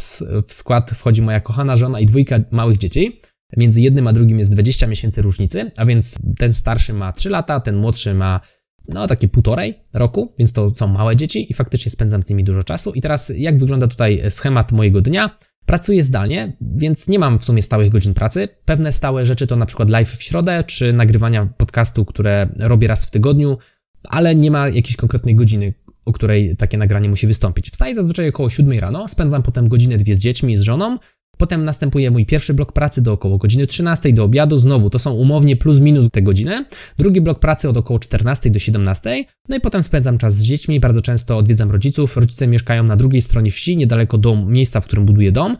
w 0.46 0.54
skład 0.54 0.90
wchodzi 0.90 1.22
moja 1.22 1.40
kochana 1.40 1.76
żona 1.76 2.00
i 2.00 2.06
dwójka 2.06 2.38
małych 2.50 2.78
dzieci. 2.78 3.20
Między 3.56 3.80
jednym 3.80 4.06
a 4.06 4.12
drugim 4.12 4.38
jest 4.38 4.50
20 4.50 4.86
miesięcy 4.86 5.22
różnicy, 5.22 5.70
a 5.76 5.86
więc 5.86 6.16
ten 6.38 6.52
starszy 6.52 6.92
ma 6.92 7.12
3 7.12 7.30
lata, 7.30 7.60
ten 7.60 7.76
młodszy 7.76 8.14
ma 8.14 8.40
no 8.88 9.06
takie 9.06 9.28
półtorej 9.28 9.74
roku, 9.94 10.34
więc 10.38 10.52
to 10.52 10.68
są 10.68 10.86
małe 10.86 11.16
dzieci 11.16 11.50
i 11.50 11.54
faktycznie 11.54 11.90
spędzam 11.90 12.22
z 12.22 12.30
nimi 12.30 12.44
dużo 12.44 12.62
czasu. 12.62 12.92
I 12.92 13.00
teraz 13.00 13.32
jak 13.36 13.58
wygląda 13.58 13.86
tutaj 13.86 14.22
schemat 14.28 14.72
mojego 14.72 15.00
dnia? 15.00 15.30
Pracuję 15.66 16.02
zdalnie, 16.02 16.52
więc 16.60 17.08
nie 17.08 17.18
mam 17.18 17.38
w 17.38 17.44
sumie 17.44 17.62
stałych 17.62 17.88
godzin 17.88 18.14
pracy. 18.14 18.48
Pewne 18.64 18.92
stałe 18.92 19.24
rzeczy 19.24 19.46
to 19.46 19.56
na 19.56 19.66
przykład 19.66 19.90
live 19.90 20.12
w 20.12 20.22
środę, 20.22 20.64
czy 20.66 20.92
nagrywania 20.92 21.46
podcastu, 21.56 22.04
które 22.04 22.48
robię 22.58 22.88
raz 22.88 23.06
w 23.06 23.10
tygodniu, 23.10 23.58
ale 24.04 24.34
nie 24.34 24.50
ma 24.50 24.68
jakiejś 24.68 24.96
konkretnej 24.96 25.36
godziny, 25.36 25.74
o 26.04 26.12
której 26.12 26.56
takie 26.56 26.78
nagranie 26.78 27.08
musi 27.08 27.26
wystąpić. 27.26 27.70
Wstaję 27.70 27.94
zazwyczaj 27.94 28.28
około 28.28 28.50
7 28.50 28.78
rano, 28.78 29.08
spędzam 29.08 29.42
potem 29.42 29.68
godzinę, 29.68 29.98
dwie 29.98 30.14
z 30.14 30.18
dziećmi, 30.18 30.56
z 30.56 30.60
żoną, 30.60 30.98
Potem 31.36 31.64
następuje 31.64 32.10
mój 32.10 32.26
pierwszy 32.26 32.54
blok 32.54 32.72
pracy 32.72 33.02
do 33.02 33.12
około 33.12 33.38
godziny 33.38 33.66
13 33.66 34.12
do 34.12 34.24
obiadu. 34.24 34.58
Znowu 34.58 34.90
to 34.90 34.98
są 34.98 35.12
umownie 35.12 35.56
plus 35.56 35.78
minus 35.78 36.10
te 36.10 36.22
godziny. 36.22 36.64
Drugi 36.98 37.20
blok 37.20 37.38
pracy 37.38 37.68
od 37.68 37.76
około 37.76 37.98
14 37.98 38.50
do 38.50 38.58
17. 38.58 39.24
No 39.48 39.56
i 39.56 39.60
potem 39.60 39.82
spędzam 39.82 40.18
czas 40.18 40.34
z 40.36 40.42
dziećmi. 40.42 40.80
Bardzo 40.80 41.00
często 41.00 41.38
odwiedzam 41.38 41.70
rodziców. 41.70 42.16
Rodzice 42.16 42.46
mieszkają 42.46 42.84
na 42.84 42.96
drugiej 42.96 43.22
stronie 43.22 43.50
wsi, 43.50 43.76
niedaleko 43.76 44.18
do 44.18 44.46
miejsca, 44.46 44.80
w 44.80 44.86
którym 44.86 45.04
buduję 45.04 45.32
dom. 45.32 45.56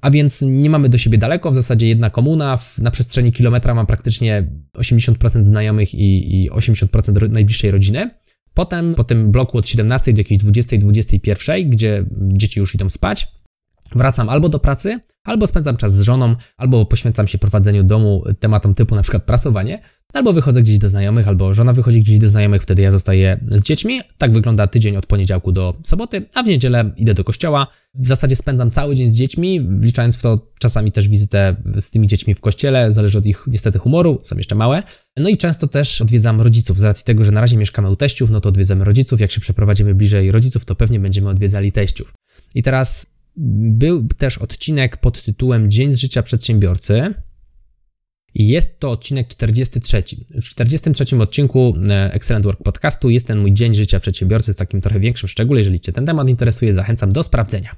A 0.00 0.10
więc 0.10 0.42
nie 0.42 0.70
mamy 0.70 0.88
do 0.88 0.98
siebie 0.98 1.18
daleko, 1.18 1.50
w 1.50 1.54
zasadzie 1.54 1.88
jedna 1.88 2.10
komuna. 2.10 2.58
Na 2.78 2.90
przestrzeni 2.90 3.32
kilometra 3.32 3.74
mam 3.74 3.86
praktycznie 3.86 4.50
80% 4.78 5.42
znajomych 5.42 5.94
i, 5.94 6.42
i 6.44 6.50
80% 6.50 7.30
najbliższej 7.30 7.70
rodziny. 7.70 8.10
Potem 8.54 8.94
po 8.94 9.04
tym 9.04 9.32
bloku 9.32 9.58
od 9.58 9.68
17 9.68 10.12
do 10.12 10.20
jakiejś 10.20 10.42
20-21, 10.42 11.64
gdzie 11.68 12.04
dzieci 12.10 12.60
już 12.60 12.74
idą 12.74 12.90
spać, 12.90 13.28
wracam 13.96 14.28
albo 14.28 14.48
do 14.48 14.58
pracy, 14.58 15.00
albo 15.24 15.46
spędzam 15.46 15.76
czas 15.76 15.96
z 15.96 16.02
żoną, 16.02 16.36
albo 16.56 16.86
poświęcam 16.86 17.26
się 17.26 17.38
prowadzeniu 17.38 17.82
domu 17.82 18.24
tematom 18.40 18.74
typu 18.74 18.94
na 18.94 19.02
przykład 19.02 19.22
prasowanie, 19.22 19.80
albo 20.12 20.32
wychodzę 20.32 20.62
gdzieś 20.62 20.78
do 20.78 20.88
znajomych, 20.88 21.28
albo 21.28 21.54
żona 21.54 21.72
wychodzi 21.72 22.00
gdzieś 22.00 22.18
do 22.18 22.28
znajomych, 22.28 22.62
wtedy 22.62 22.82
ja 22.82 22.90
zostaję 22.90 23.40
z 23.50 23.62
dziećmi. 23.62 24.00
Tak 24.18 24.32
wygląda 24.32 24.66
tydzień 24.66 24.96
od 24.96 25.06
poniedziałku 25.06 25.52
do 25.52 25.74
soboty, 25.84 26.26
a 26.34 26.42
w 26.42 26.46
niedzielę 26.46 26.92
idę 26.96 27.14
do 27.14 27.24
kościoła. 27.24 27.66
W 27.94 28.08
zasadzie 28.08 28.36
spędzam 28.36 28.70
cały 28.70 28.96
dzień 28.96 29.08
z 29.08 29.16
dziećmi, 29.16 29.60
wliczając 29.60 30.16
w 30.16 30.22
to 30.22 30.46
czasami 30.58 30.92
też 30.92 31.08
wizytę 31.08 31.56
z 31.80 31.90
tymi 31.90 32.08
dziećmi 32.08 32.34
w 32.34 32.40
kościele, 32.40 32.92
zależy 32.92 33.18
od 33.18 33.26
ich 33.26 33.44
niestety 33.46 33.78
humoru, 33.78 34.18
są 34.22 34.36
jeszcze 34.36 34.54
małe. 34.54 34.82
No 35.16 35.28
i 35.28 35.36
często 35.36 35.68
też 35.68 36.02
odwiedzam 36.02 36.40
rodziców, 36.40 36.78
z 36.78 36.84
racji 36.84 37.04
tego, 37.04 37.24
że 37.24 37.32
na 37.32 37.40
razie 37.40 37.56
mieszkamy 37.56 37.90
u 37.90 37.96
teściów, 37.96 38.30
no 38.30 38.40
to 38.40 38.48
odwiedzamy 38.48 38.84
rodziców. 38.84 39.20
Jak 39.20 39.30
się 39.30 39.40
przeprowadzimy 39.40 39.94
bliżej 39.94 40.32
rodziców, 40.32 40.64
to 40.64 40.74
pewnie 40.74 41.00
będziemy 41.00 41.28
odwiedzali 41.28 41.72
teściów. 41.72 42.14
I 42.54 42.62
teraz 42.62 43.06
był 43.38 44.08
też 44.08 44.38
odcinek 44.38 44.96
pod 44.96 45.22
tytułem 45.22 45.70
Dzień 45.70 45.92
z 45.92 45.96
życia 45.96 46.22
przedsiębiorcy. 46.22 47.14
I 48.34 48.48
jest 48.48 48.80
to 48.80 48.90
odcinek 48.90 49.28
43. 49.28 50.02
W 50.42 50.44
43 50.44 51.16
odcinku 51.16 51.74
e, 51.90 52.12
Excellent 52.12 52.46
Work 52.46 52.62
Podcastu 52.62 53.10
jest 53.10 53.26
ten 53.26 53.38
mój 53.38 53.52
dzień 53.52 53.74
życia 53.74 54.00
przedsiębiorcy 54.00 54.52
w 54.52 54.56
takim 54.56 54.80
trochę 54.80 55.00
większym 55.00 55.28
szczególe. 55.28 55.60
Jeżeli 55.60 55.80
Cię 55.80 55.92
ten 55.92 56.06
temat 56.06 56.28
interesuje, 56.28 56.72
zachęcam 56.72 57.12
do 57.12 57.22
sprawdzenia. 57.22 57.76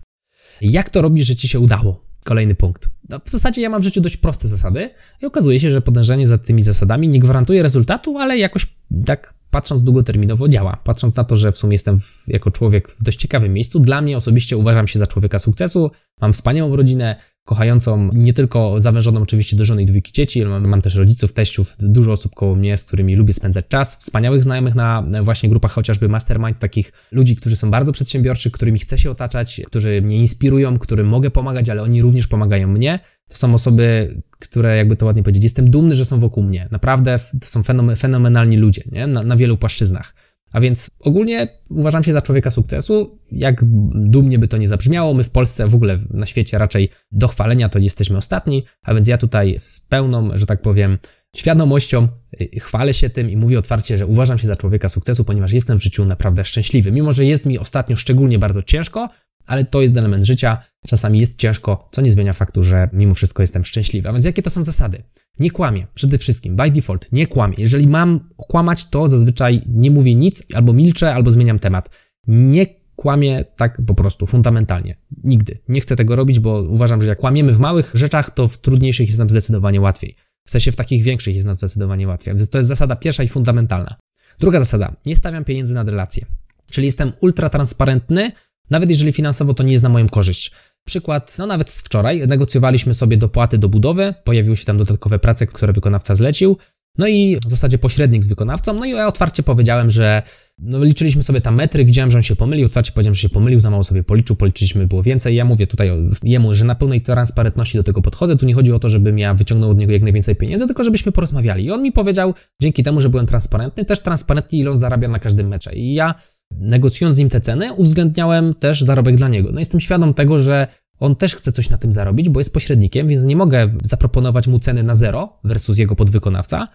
Jak 0.61 0.91
to 0.91 1.03
robisz, 1.03 1.27
że 1.27 1.37
Ci 1.37 1.49
się 1.49 1.61
udało? 1.61 2.05
Kolejny 2.25 2.55
punkt. 2.55 2.91
No, 3.09 3.21
w 3.25 3.31
zasadzie 3.31 3.63
ja 3.63 3.71
mam 3.71 3.81
w 3.81 3.85
życiu 3.85 4.01
dość 4.01 4.17
proste 4.17 4.49
zasady 4.49 4.91
i 5.23 5.27
okazuje 5.27 5.61
się, 5.61 5.71
że 5.71 5.81
podążanie 5.81 6.27
za 6.27 6.39
tymi 6.39 6.63
zasadami 6.63 7.09
nie 7.09 7.21
gwarantuje 7.21 7.63
rezultatu, 7.63 8.19
ale 8.19 8.39
jakoś 8.39 8.67
tak 9.07 9.35
patrząc 9.51 9.85
długoterminowo 9.85 10.49
działa. 10.49 10.77
Patrząc 10.85 11.17
na 11.17 11.25
to, 11.25 11.37
że 11.37 11.53
w 11.53 11.59
sumie 11.59 11.75
jestem 11.75 12.01
w, 12.01 12.25
jako 12.27 12.51
człowiek 12.51 12.91
w 12.91 13.03
dość 13.03 13.19
ciekawym 13.19 13.53
miejscu, 13.53 13.81
dla 13.81 14.01
mnie 14.03 14.17
osobiście 14.17 14.57
uważam 14.57 14.87
się 14.87 14.99
za 14.99 15.07
człowieka 15.07 15.39
sukcesu. 15.39 15.91
Mam 16.21 16.33
wspaniałą 16.33 16.77
rodzinę, 16.77 17.17
kochającą, 17.45 18.11
nie 18.13 18.33
tylko 18.33 18.81
zawężoną 18.81 19.23
oczywiście 19.23 19.57
do 19.57 19.65
żony 19.65 19.83
i 19.83 19.87
dwójki 19.87 20.13
dzieci, 20.13 20.41
ale 20.41 20.51
mam, 20.51 20.69
mam, 20.69 20.83
też 20.83 20.95
rodziców, 20.95 21.33
teściów, 21.33 21.77
dużo 21.79 22.13
osób 22.13 22.35
koło 22.35 22.57
mnie, 22.57 22.77
z 22.77 22.85
którymi 22.85 23.17
lubię 23.17 23.33
spędzać 23.33 23.65
czas, 23.69 23.97
wspaniałych 23.97 24.43
znajomych 24.43 24.75
na 24.75 25.05
właśnie 25.23 25.49
grupach 25.49 25.73
chociażby 25.73 26.09
Mastermind, 26.09 26.59
takich 26.59 26.93
ludzi, 27.13 27.37
którzy 27.37 27.57
są 27.57 27.71
bardzo 27.71 27.93
przedsiębiorczy, 27.93 28.51
którymi 28.51 28.79
chcę 28.79 28.99
się 28.99 29.11
otaczać, 29.11 29.61
którzy 29.67 30.03
mnie 30.03 30.17
inspirują, 30.17 30.79
którym 30.79 31.09
mogę 31.09 31.31
pomagać, 31.31 31.69
ale 31.69 31.83
oni 31.83 32.03
również 32.03 32.27
pomagają 32.27 32.69
mnie. 32.69 32.99
To 33.29 33.37
są 33.37 33.55
osoby, 33.55 34.17
które, 34.39 34.77
jakby 34.77 34.97
to 34.97 35.07
ładnie 35.07 35.23
powiedzieć, 35.23 35.43
jestem 35.43 35.71
dumny, 35.71 35.95
że 35.95 36.05
są 36.05 36.21
wokół 36.21 36.43
mnie. 36.43 36.69
Naprawdę 36.71 37.17
to 37.41 37.47
są 37.47 37.63
fenomenalni 37.97 38.57
ludzie, 38.57 38.83
nie? 38.93 39.07
Na, 39.07 39.23
na 39.23 39.37
wielu 39.37 39.57
płaszczyznach. 39.57 40.15
A 40.53 40.61
więc 40.61 40.91
ogólnie 41.01 41.49
uważam 41.71 42.03
się 42.03 42.13
za 42.13 42.21
człowieka 42.21 42.51
sukcesu. 42.51 43.19
Jak 43.33 43.61
dumnie 43.95 44.39
by 44.39 44.49
to 44.49 44.57
nie 44.57 44.69
zabrzmiało, 44.69 45.15
my 45.15 45.25
w 45.25 45.31
Polsce, 45.31 45.69
w 45.69 45.75
ogóle 45.75 45.99
na 46.11 46.27
świecie 46.27 46.59
raczej 46.59 46.89
do 47.13 47.29
chwalenia 47.29 47.69
to 47.69 47.79
jesteśmy 47.79 48.17
ostatni, 48.17 48.65
a 48.83 48.95
więc 48.95 49.09
ja 49.09 49.19
tutaj 49.19 49.59
z 49.59 49.81
pełną, 49.81 50.31
że 50.35 50.47
tak 50.47 50.63
powiem, 50.63 50.99
świadomością 51.37 52.09
y, 52.41 52.61
chwalę 52.61 52.95
się 52.95 53.11
tym 53.11 53.31
i 53.31 53.37
mówię 53.37 53.59
otwarcie, 53.59 53.97
że 53.97 54.07
uważam 54.07 54.39
się 54.39 54.47
za 54.47 54.57
człowieka 54.57 54.89
sukcesu, 54.89 55.25
ponieważ 55.25 55.53
jestem 55.53 55.79
w 55.79 55.83
życiu 55.83 56.05
naprawdę 56.05 56.45
szczęśliwy. 56.45 56.93
Mimo, 56.93 57.13
że 57.13 57.25
jest 57.25 57.47
mi 57.47 57.59
ostatnio 57.59 57.97
szczególnie 57.97 58.39
bardzo 58.39 58.63
ciężko, 58.63 59.09
ale 59.51 59.65
to 59.65 59.83
jest 59.83 59.97
element 59.97 60.25
życia. 60.25 60.59
Czasami 60.87 61.21
jest 61.21 61.39
ciężko, 61.39 61.89
co 61.93 62.03
nie 62.03 62.11
zmienia 62.11 62.33
faktu, 62.33 62.63
że 62.63 62.89
mimo 62.93 63.15
wszystko 63.15 63.43
jestem 63.43 63.65
szczęśliwy. 63.65 64.09
A 64.09 64.13
więc 64.13 64.25
jakie 64.25 64.43
to 64.43 64.51
są 64.51 64.65
zasady? 64.65 65.03
Nie 65.41 65.51
kłamię, 65.51 65.87
przede 65.95 66.19
wszystkim, 66.19 66.57
by 66.57 66.71
default, 66.71 67.13
nie 67.13 67.27
kłamię. 67.27 67.55
Jeżeli 67.59 67.87
mam 67.87 68.21
kłamać, 68.37 68.85
to 68.85 69.09
zazwyczaj 69.09 69.63
nie 69.67 69.91
mówię 69.91 70.15
nic, 70.15 70.43
albo 70.55 70.73
milczę, 70.73 71.15
albo 71.15 71.31
zmieniam 71.31 71.59
temat. 71.59 71.91
Nie 72.27 72.67
kłamię 72.97 73.45
tak 73.57 73.83
po 73.87 73.95
prostu, 73.95 74.27
fundamentalnie. 74.27 74.97
Nigdy. 75.25 75.59
Nie 75.69 75.81
chcę 75.81 75.97
tego 75.97 76.17
robić, 76.17 76.41
bo 76.41 76.63
uważam, 76.63 77.03
że 77.03 77.09
jak 77.09 77.19
kłamiemy 77.19 77.53
w 77.53 77.61
małych 77.61 77.91
rzeczach, 77.95 78.31
to 78.31 78.49
w 78.49 78.59
trudniejszych 78.59 79.07
jest 79.07 79.19
nam 79.19 79.31
zdecydowanie 79.31 79.81
łatwiej. 79.81 80.17
W 80.47 80.51
sensie 80.51 80.73
w 80.73 80.77
takich 80.77 81.03
większych 81.03 81.35
jest 81.35 81.47
nam 81.47 81.57
zdecydowanie 81.57 82.09
łatwiej. 82.09 82.35
Więc 82.35 82.51
to 82.51 82.59
jest 82.59 82.69
zasada 82.69 82.97
pierwsza 82.97 83.23
i 83.23 83.29
fundamentalna. 83.29 83.97
Druga 84.41 84.59
zasada. 84.59 84.97
Nie 85.07 85.17
stawiam 85.17 85.45
pieniędzy 85.45 85.75
na 85.75 85.83
relacje. 85.83 86.27
Czyli 86.71 86.87
jestem 86.87 87.13
ultra 87.21 87.49
transparentny, 87.49 88.33
nawet 88.71 88.91
jeżeli 88.91 89.13
finansowo 89.13 89.55
to 89.55 89.63
nie 89.63 89.73
jest 89.73 89.83
na 89.83 89.89
moją 89.89 90.09
korzyść. 90.09 90.51
Przykład, 90.85 91.39
no 91.39 91.47
nawet 91.47 91.71
z 91.71 91.83
wczoraj, 91.83 92.29
negocjowaliśmy 92.29 92.95
sobie 92.95 93.17
dopłaty 93.17 93.59
do 93.59 93.69
budowy, 93.69 94.15
pojawiły 94.25 94.57
się 94.57 94.65
tam 94.65 94.79
dodatkowe 94.79 95.19
prace, 95.19 95.47
które 95.47 95.73
wykonawca 95.73 96.15
zlecił, 96.15 96.57
no 96.99 97.09
i 97.09 97.39
w 97.47 97.51
zasadzie 97.51 97.79
pośrednik 97.79 98.25
z 98.25 98.29
wykonawcą, 98.29 98.75
no 98.75 98.85
i 98.85 98.91
ja 98.91 99.07
otwarcie 99.07 99.43
powiedziałem, 99.43 99.91
że 99.91 100.23
no 100.59 100.85
liczyliśmy 100.85 101.23
sobie 101.23 101.41
tam 101.41 101.55
metry, 101.55 101.85
widziałem, 101.85 102.11
że 102.11 102.19
on 102.19 102.23
się 102.23 102.37
pomylił, 102.37 102.67
otwarcie 102.67 102.93
powiedziałem, 102.93 103.15
że 103.15 103.21
się 103.21 103.29
pomylił, 103.29 103.61
za 103.61 103.71
mało 103.71 103.83
sobie 103.83 104.03
policzył, 104.03 104.37
policzyliśmy, 104.37 104.87
było 104.87 105.03
więcej. 105.03 105.37
Ja 105.37 105.45
mówię 105.45 105.67
tutaj 105.67 105.91
jemu, 106.23 106.55
że 106.55 106.65
na 106.65 106.75
pełnej 106.75 107.01
transparentności 107.01 107.79
do 107.79 107.85
tego 107.85 108.03
podchodzę, 108.03 108.37
tu 108.37 108.47
nie 108.47 108.55
chodzi 108.55 108.73
o 108.73 108.79
to, 108.79 108.89
żebym 108.89 109.19
ja 109.19 109.35
wyciągnął 109.35 109.71
od 109.71 109.79
niego 109.79 109.93
jak 109.93 110.03
najwięcej 110.03 110.37
pieniędzy, 110.37 110.67
tylko 110.67 110.85
żebyśmy 110.85 111.13
porozmawiali. 111.13 111.65
I 111.65 111.71
on 111.71 111.83
mi 111.83 111.93
powiedział, 111.93 112.35
dzięki 112.63 112.83
temu, 112.83 113.01
że 113.01 113.09
byłem 113.09 113.27
transparentny, 113.27 113.85
też 113.85 114.01
transparentnie 114.01 114.59
ile 114.59 114.71
on 114.71 114.79
zarabia 114.79 115.09
na 115.09 115.19
każdym 115.19 115.49
mecze. 115.49 115.73
I 115.73 115.95
ja 115.95 116.15
negocjując 116.51 117.17
z 117.17 117.19
nim 117.19 117.29
te 117.29 117.41
ceny, 117.41 117.73
uwzględniałem 117.73 118.55
też 118.55 118.83
zarobek 118.83 119.17
dla 119.17 119.29
niego. 119.29 119.53
No 119.53 119.59
jestem 119.59 119.81
świadom 119.81 120.15
tego, 120.15 120.39
że 120.39 120.67
on 120.99 121.17
też 121.17 121.37
chce 121.37 121.53
coś 121.53 121.71
na 121.71 121.79
tym 121.79 121.93
zarobić, 121.93 122.29
bo 122.29 122.41
jest 122.41 122.53
pośrednikiem, 122.53 123.09
więc 123.09 123.25
nie 123.25 123.37
mogę 123.37 123.71
zaproponować 123.83 124.47
mu 124.47 124.59
ceny 124.59 124.83
na 124.83 124.95
zero 124.95 125.39
versus 125.45 125.79
jego 125.79 125.97
podwykonawca. 125.97 126.69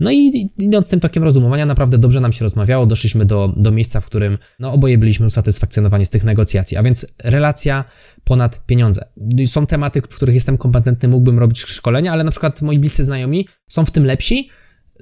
No 0.00 0.10
i 0.10 0.50
idąc 0.58 0.88
tym 0.88 1.00
tokiem 1.00 1.22
rozumowania, 1.22 1.66
naprawdę 1.66 1.98
dobrze 1.98 2.20
nam 2.20 2.32
się 2.32 2.44
rozmawiało, 2.44 2.86
doszliśmy 2.86 3.24
do, 3.24 3.52
do 3.56 3.72
miejsca, 3.72 4.00
w 4.00 4.06
którym 4.06 4.38
no, 4.58 4.72
oboje 4.72 4.98
byliśmy 4.98 5.26
usatysfakcjonowani 5.26 6.06
z 6.06 6.10
tych 6.10 6.24
negocjacji, 6.24 6.76
a 6.76 6.82
więc 6.82 7.06
relacja 7.24 7.84
ponad 8.24 8.66
pieniądze. 8.66 9.04
Są 9.46 9.66
tematy, 9.66 10.02
w 10.02 10.08
których 10.08 10.34
jestem 10.34 10.58
kompetentny, 10.58 11.08
mógłbym 11.08 11.38
robić 11.38 11.60
szkolenia, 11.60 12.12
ale 12.12 12.24
na 12.24 12.30
przykład 12.30 12.62
moi 12.62 12.78
bliscy 12.78 13.04
znajomi 13.04 13.48
są 13.68 13.84
w 13.84 13.90
tym 13.90 14.04
lepsi, 14.04 14.48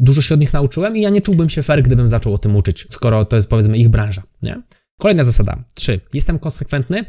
dużo 0.00 0.22
się 0.22 0.34
od 0.34 0.40
nich 0.40 0.52
nauczyłem 0.52 0.96
i 0.96 1.00
ja 1.00 1.10
nie 1.10 1.22
czułbym 1.22 1.48
się 1.48 1.62
fair, 1.62 1.82
gdybym 1.82 2.08
zaczął 2.08 2.34
o 2.34 2.38
tym 2.38 2.56
uczyć, 2.56 2.86
skoro 2.90 3.24
to 3.24 3.36
jest 3.36 3.50
powiedzmy 3.50 3.78
ich 3.78 3.88
branża. 3.88 4.22
Nie? 4.42 4.62
Kolejna 5.00 5.24
zasada. 5.24 5.64
Trzy. 5.74 6.00
Jestem 6.14 6.38
konsekwentny 6.38 7.04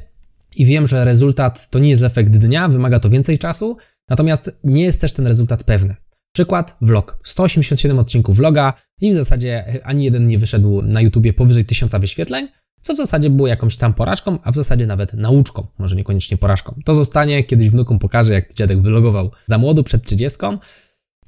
i 0.55 0.65
wiem, 0.65 0.87
że 0.87 1.05
rezultat 1.05 1.69
to 1.69 1.79
nie 1.79 1.89
jest 1.89 2.03
efekt 2.03 2.37
dnia, 2.37 2.67
wymaga 2.67 2.99
to 2.99 3.09
więcej 3.09 3.37
czasu, 3.37 3.77
natomiast 4.09 4.51
nie 4.63 4.83
jest 4.83 5.01
też 5.01 5.11
ten 5.11 5.27
rezultat 5.27 5.63
pewny. 5.63 5.95
Przykład 6.33 6.77
vlog. 6.81 7.19
187 7.23 7.99
odcinków 7.99 8.37
vloga 8.37 8.73
i 9.01 9.11
w 9.11 9.13
zasadzie 9.13 9.79
ani 9.83 10.05
jeden 10.05 10.27
nie 10.27 10.37
wyszedł 10.37 10.81
na 10.81 11.01
YouTubie 11.01 11.33
powyżej 11.33 11.65
1000 11.65 11.91
wyświetleń, 11.99 12.47
co 12.81 12.93
w 12.93 12.97
zasadzie 12.97 13.29
było 13.29 13.47
jakąś 13.47 13.77
tam 13.77 13.93
porażką, 13.93 14.39
a 14.43 14.51
w 14.51 14.55
zasadzie 14.55 14.87
nawet 14.87 15.13
nauczką, 15.13 15.67
może 15.77 15.95
niekoniecznie 15.95 16.37
porażką. 16.37 16.79
To 16.85 16.95
zostanie, 16.95 17.43
kiedyś 17.43 17.69
wnukom 17.69 17.99
pokażę, 17.99 18.33
jak 18.33 18.53
dziadek 18.53 18.81
wylogował 18.81 19.31
za 19.45 19.57
młodu 19.57 19.83
przed 19.83 20.03
30. 20.03 20.37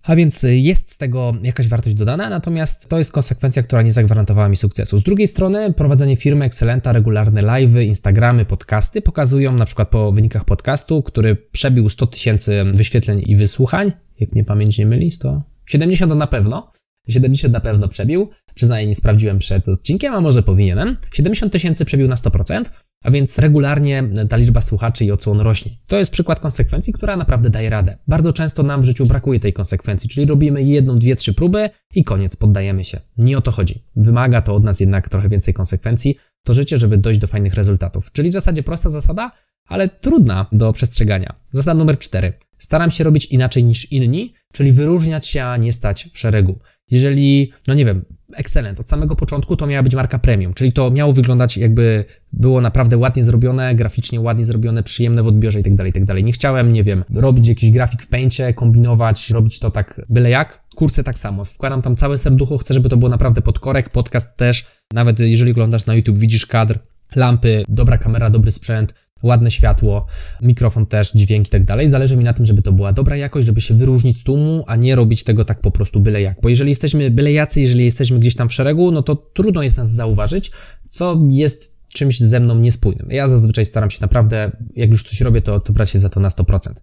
A 0.03 0.15
więc 0.15 0.45
jest 0.49 0.91
z 0.91 0.97
tego 0.97 1.33
jakaś 1.43 1.67
wartość 1.67 1.95
dodana, 1.95 2.29
natomiast 2.29 2.89
to 2.89 2.97
jest 2.97 3.11
konsekwencja, 3.11 3.63
która 3.63 3.81
nie 3.81 3.91
zagwarantowała 3.91 4.49
mi 4.49 4.55
sukcesu. 4.55 4.97
Z 4.97 5.03
drugiej 5.03 5.27
strony, 5.27 5.73
prowadzenie 5.73 6.15
firmy 6.15 6.45
Excelenta, 6.45 6.93
regularne 6.93 7.43
live'y, 7.43 7.85
Instagramy, 7.85 8.45
podcasty 8.45 9.01
pokazują 9.01 9.53
na 9.53 9.65
przykład 9.65 9.89
po 9.89 10.11
wynikach 10.11 10.45
podcastu, 10.45 11.03
który 11.03 11.35
przebił 11.35 11.89
100 11.89 12.07
tysięcy 12.07 12.63
wyświetleń 12.73 13.23
i 13.25 13.37
wysłuchań, 13.37 13.91
jak 14.19 14.31
mnie 14.31 14.43
pamięć 14.43 14.77
nie 14.77 14.85
myli, 14.85 15.11
100? 15.11 15.43
70 15.65 16.15
na 16.15 16.27
pewno. 16.27 16.71
70 17.07 17.53
na 17.53 17.59
pewno 17.59 17.87
przebił. 17.87 18.29
Przyznaję, 18.55 18.87
nie 18.87 18.95
sprawdziłem 18.95 19.37
przed 19.37 19.69
odcinkiem, 19.69 20.13
a 20.13 20.21
może 20.21 20.43
powinienem. 20.43 20.97
70 21.13 21.51
tysięcy 21.51 21.85
przebił 21.85 22.07
na 22.07 22.15
100%. 22.15 22.63
A 23.03 23.11
więc 23.11 23.39
regularnie 23.39 24.03
ta 24.29 24.37
liczba 24.37 24.61
słuchaczy 24.61 25.05
i 25.05 25.11
odsłon 25.11 25.39
rośnie. 25.39 25.71
To 25.87 25.97
jest 25.97 26.11
przykład 26.11 26.39
konsekwencji, 26.39 26.93
która 26.93 27.17
naprawdę 27.17 27.49
daje 27.49 27.69
radę. 27.69 27.97
Bardzo 28.07 28.33
często 28.33 28.63
nam 28.63 28.81
w 28.81 28.85
życiu 28.85 29.05
brakuje 29.05 29.39
tej 29.39 29.53
konsekwencji, 29.53 30.09
czyli 30.09 30.25
robimy 30.25 30.63
jedną, 30.63 30.99
dwie, 30.99 31.15
trzy 31.15 31.33
próby 31.33 31.69
i 31.95 32.03
koniec, 32.03 32.35
poddajemy 32.35 32.83
się. 32.83 32.99
Nie 33.17 33.37
o 33.37 33.41
to 33.41 33.51
chodzi. 33.51 33.83
Wymaga 33.95 34.41
to 34.41 34.55
od 34.55 34.63
nas 34.63 34.79
jednak 34.79 35.09
trochę 35.09 35.29
więcej 35.29 35.53
konsekwencji, 35.53 36.17
to 36.43 36.53
życie, 36.53 36.77
żeby 36.77 36.97
dojść 36.97 37.19
do 37.19 37.27
fajnych 37.27 37.53
rezultatów. 37.53 38.11
Czyli 38.11 38.29
w 38.29 38.33
zasadzie 38.33 38.63
prosta 38.63 38.89
zasada, 38.89 39.31
ale 39.67 39.89
trudna 39.89 40.45
do 40.51 40.73
przestrzegania. 40.73 41.35
Zasada 41.51 41.79
numer 41.79 41.99
cztery. 41.99 42.33
Staram 42.57 42.91
się 42.91 43.03
robić 43.03 43.25
inaczej 43.25 43.63
niż 43.63 43.91
inni, 43.91 44.33
czyli 44.53 44.71
wyróżniać 44.71 45.27
się, 45.27 45.43
a 45.43 45.57
nie 45.57 45.73
stać 45.73 46.09
w 46.13 46.19
szeregu. 46.19 46.59
Jeżeli, 46.91 47.51
no 47.67 47.73
nie 47.73 47.85
wiem, 47.85 48.05
Excellent, 48.35 48.79
od 48.79 48.89
samego 48.89 49.15
początku 49.15 49.55
to 49.55 49.67
miała 49.67 49.83
być 49.83 49.95
marka 49.95 50.19
premium, 50.19 50.53
czyli 50.53 50.71
to 50.71 50.91
miało 50.91 51.11
wyglądać 51.11 51.57
jakby 51.57 52.05
było 52.33 52.61
naprawdę 52.61 52.97
ładnie 52.97 53.23
zrobione, 53.23 53.75
graficznie 53.75 54.21
ładnie 54.21 54.45
zrobione, 54.45 54.83
przyjemne 54.83 55.23
w 55.23 55.27
odbiorze 55.27 55.59
i 55.59 55.63
tak 55.63 55.75
dalej, 55.75 55.93
i 55.95 56.05
tak. 56.05 56.23
Nie 56.23 56.31
chciałem, 56.31 56.73
nie 56.73 56.83
wiem, 56.83 57.03
robić 57.13 57.47
jakiś 57.47 57.71
grafik 57.71 58.01
w 58.01 58.07
Paincie, 58.07 58.53
kombinować, 58.53 59.29
robić 59.29 59.59
to 59.59 59.71
tak 59.71 60.01
byle 60.09 60.29
jak. 60.29 60.63
Kursy 60.75 61.03
tak 61.03 61.19
samo, 61.19 61.43
wkładam 61.43 61.81
tam 61.81 61.95
całe 61.95 62.17
serducho, 62.17 62.57
chcę, 62.57 62.73
żeby 62.73 62.89
to 62.89 62.97
było 62.97 63.11
naprawdę 63.11 63.41
pod 63.41 63.59
korek, 63.59 63.89
podcast 63.89 64.37
też, 64.37 64.65
nawet 64.93 65.19
jeżeli 65.19 65.51
oglądasz 65.51 65.85
na 65.85 65.95
YouTube, 65.95 66.17
widzisz 66.17 66.45
kadr, 66.45 66.79
lampy, 67.15 67.63
dobra 67.67 67.97
kamera, 67.97 68.29
dobry 68.29 68.51
sprzęt, 68.51 68.93
ładne 69.23 69.51
światło, 69.51 70.05
mikrofon 70.41 70.85
też, 70.85 71.11
dźwięk 71.11 71.47
i 71.47 71.49
tak 71.49 71.63
dalej. 71.63 71.89
Zależy 71.89 72.17
mi 72.17 72.23
na 72.23 72.33
tym, 72.33 72.45
żeby 72.45 72.61
to 72.61 72.71
była 72.71 72.93
dobra 72.93 73.15
jakość, 73.15 73.47
żeby 73.47 73.61
się 73.61 73.73
wyróżnić 73.73 74.19
z 74.19 74.23
tłumu, 74.23 74.63
a 74.67 74.75
nie 74.75 74.95
robić 74.95 75.23
tego 75.23 75.45
tak 75.45 75.61
po 75.61 75.71
prostu 75.71 75.99
byle 75.99 76.21
jak. 76.21 76.41
Bo 76.41 76.49
jeżeli 76.49 76.69
jesteśmy 76.69 77.11
byle 77.11 77.31
jacy, 77.31 77.61
jeżeli 77.61 77.85
jesteśmy 77.85 78.19
gdzieś 78.19 78.35
tam 78.35 78.49
w 78.49 78.53
szeregu, 78.53 78.91
no 78.91 79.03
to 79.03 79.15
trudno 79.15 79.63
jest 79.63 79.77
nas 79.77 79.91
zauważyć, 79.91 80.51
co 80.87 81.21
jest 81.29 81.83
czymś 81.87 82.19
ze 82.19 82.39
mną 82.39 82.59
niespójnym. 82.59 83.07
Ja 83.11 83.29
zazwyczaj 83.29 83.65
staram 83.65 83.89
się 83.89 83.97
naprawdę, 84.01 84.51
jak 84.75 84.89
już 84.89 85.03
coś 85.03 85.21
robię, 85.21 85.41
to, 85.41 85.59
to 85.59 85.73
brać 85.73 85.89
się 85.89 85.99
za 85.99 86.09
to 86.09 86.19
na 86.19 86.29
100%. 86.29 86.73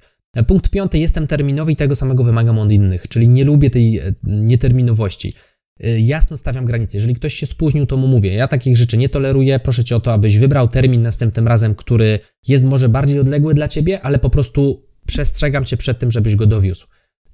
Punkt 0.46 0.70
piąty, 0.70 0.98
jestem 0.98 1.26
terminowy 1.26 1.72
i 1.72 1.76
tego 1.76 1.94
samego 1.94 2.24
wymagam 2.24 2.58
od 2.58 2.72
innych, 2.72 3.08
czyli 3.08 3.28
nie 3.28 3.44
lubię 3.44 3.70
tej 3.70 3.98
e, 3.98 4.14
nieterminowości. 4.22 5.34
Y, 5.84 6.00
jasno 6.00 6.36
stawiam 6.36 6.64
granice. 6.64 6.98
Jeżeli 6.98 7.14
ktoś 7.14 7.34
się 7.34 7.46
spóźnił, 7.46 7.86
to 7.86 7.96
mu 7.96 8.06
mówię. 8.06 8.34
Ja 8.34 8.48
takich 8.48 8.76
rzeczy 8.76 8.96
nie 8.96 9.08
toleruję. 9.08 9.60
Proszę 9.60 9.84
cię 9.84 9.96
o 9.96 10.00
to, 10.00 10.12
abyś 10.12 10.38
wybrał 10.38 10.68
termin 10.68 11.02
następnym 11.02 11.48
razem, 11.48 11.74
który 11.74 12.18
jest 12.48 12.64
może 12.64 12.88
bardziej 12.88 13.20
odległy 13.20 13.54
dla 13.54 13.68
ciebie, 13.68 14.00
ale 14.00 14.18
po 14.18 14.30
prostu 14.30 14.82
przestrzegam 15.06 15.64
cię 15.64 15.76
przed 15.76 15.98
tym, 15.98 16.10
żebyś 16.10 16.36
go 16.36 16.46
dowiózł. 16.46 16.86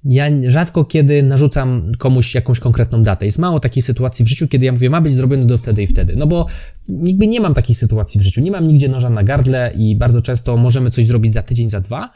Ja 0.03 0.25
rzadko 0.47 0.85
kiedy 0.85 1.23
narzucam 1.23 1.89
komuś 1.97 2.35
jakąś 2.35 2.59
konkretną 2.59 3.03
datę. 3.03 3.25
Jest 3.25 3.39
mało 3.39 3.59
takich 3.59 3.83
sytuacji 3.83 4.25
w 4.25 4.27
życiu, 4.27 4.47
kiedy 4.47 4.65
ja 4.65 4.71
mówię, 4.71 4.89
ma 4.89 5.01
być 5.01 5.13
zrobione 5.13 5.45
do 5.45 5.57
wtedy 5.57 5.83
i 5.83 5.87
wtedy. 5.87 6.15
No 6.15 6.27
bo 6.27 6.45
nigdy 6.89 7.27
nie 7.27 7.41
mam 7.41 7.53
takich 7.53 7.77
sytuacji 7.77 8.19
w 8.19 8.23
życiu. 8.23 8.41
Nie 8.41 8.51
mam 8.51 8.67
nigdzie 8.67 8.89
noża 8.89 9.09
na 9.09 9.23
gardle 9.23 9.73
i 9.75 9.95
bardzo 9.95 10.21
często 10.21 10.57
możemy 10.57 10.89
coś 10.89 11.07
zrobić 11.07 11.33
za 11.33 11.43
tydzień, 11.43 11.69
za 11.69 11.79
dwa, 11.79 12.09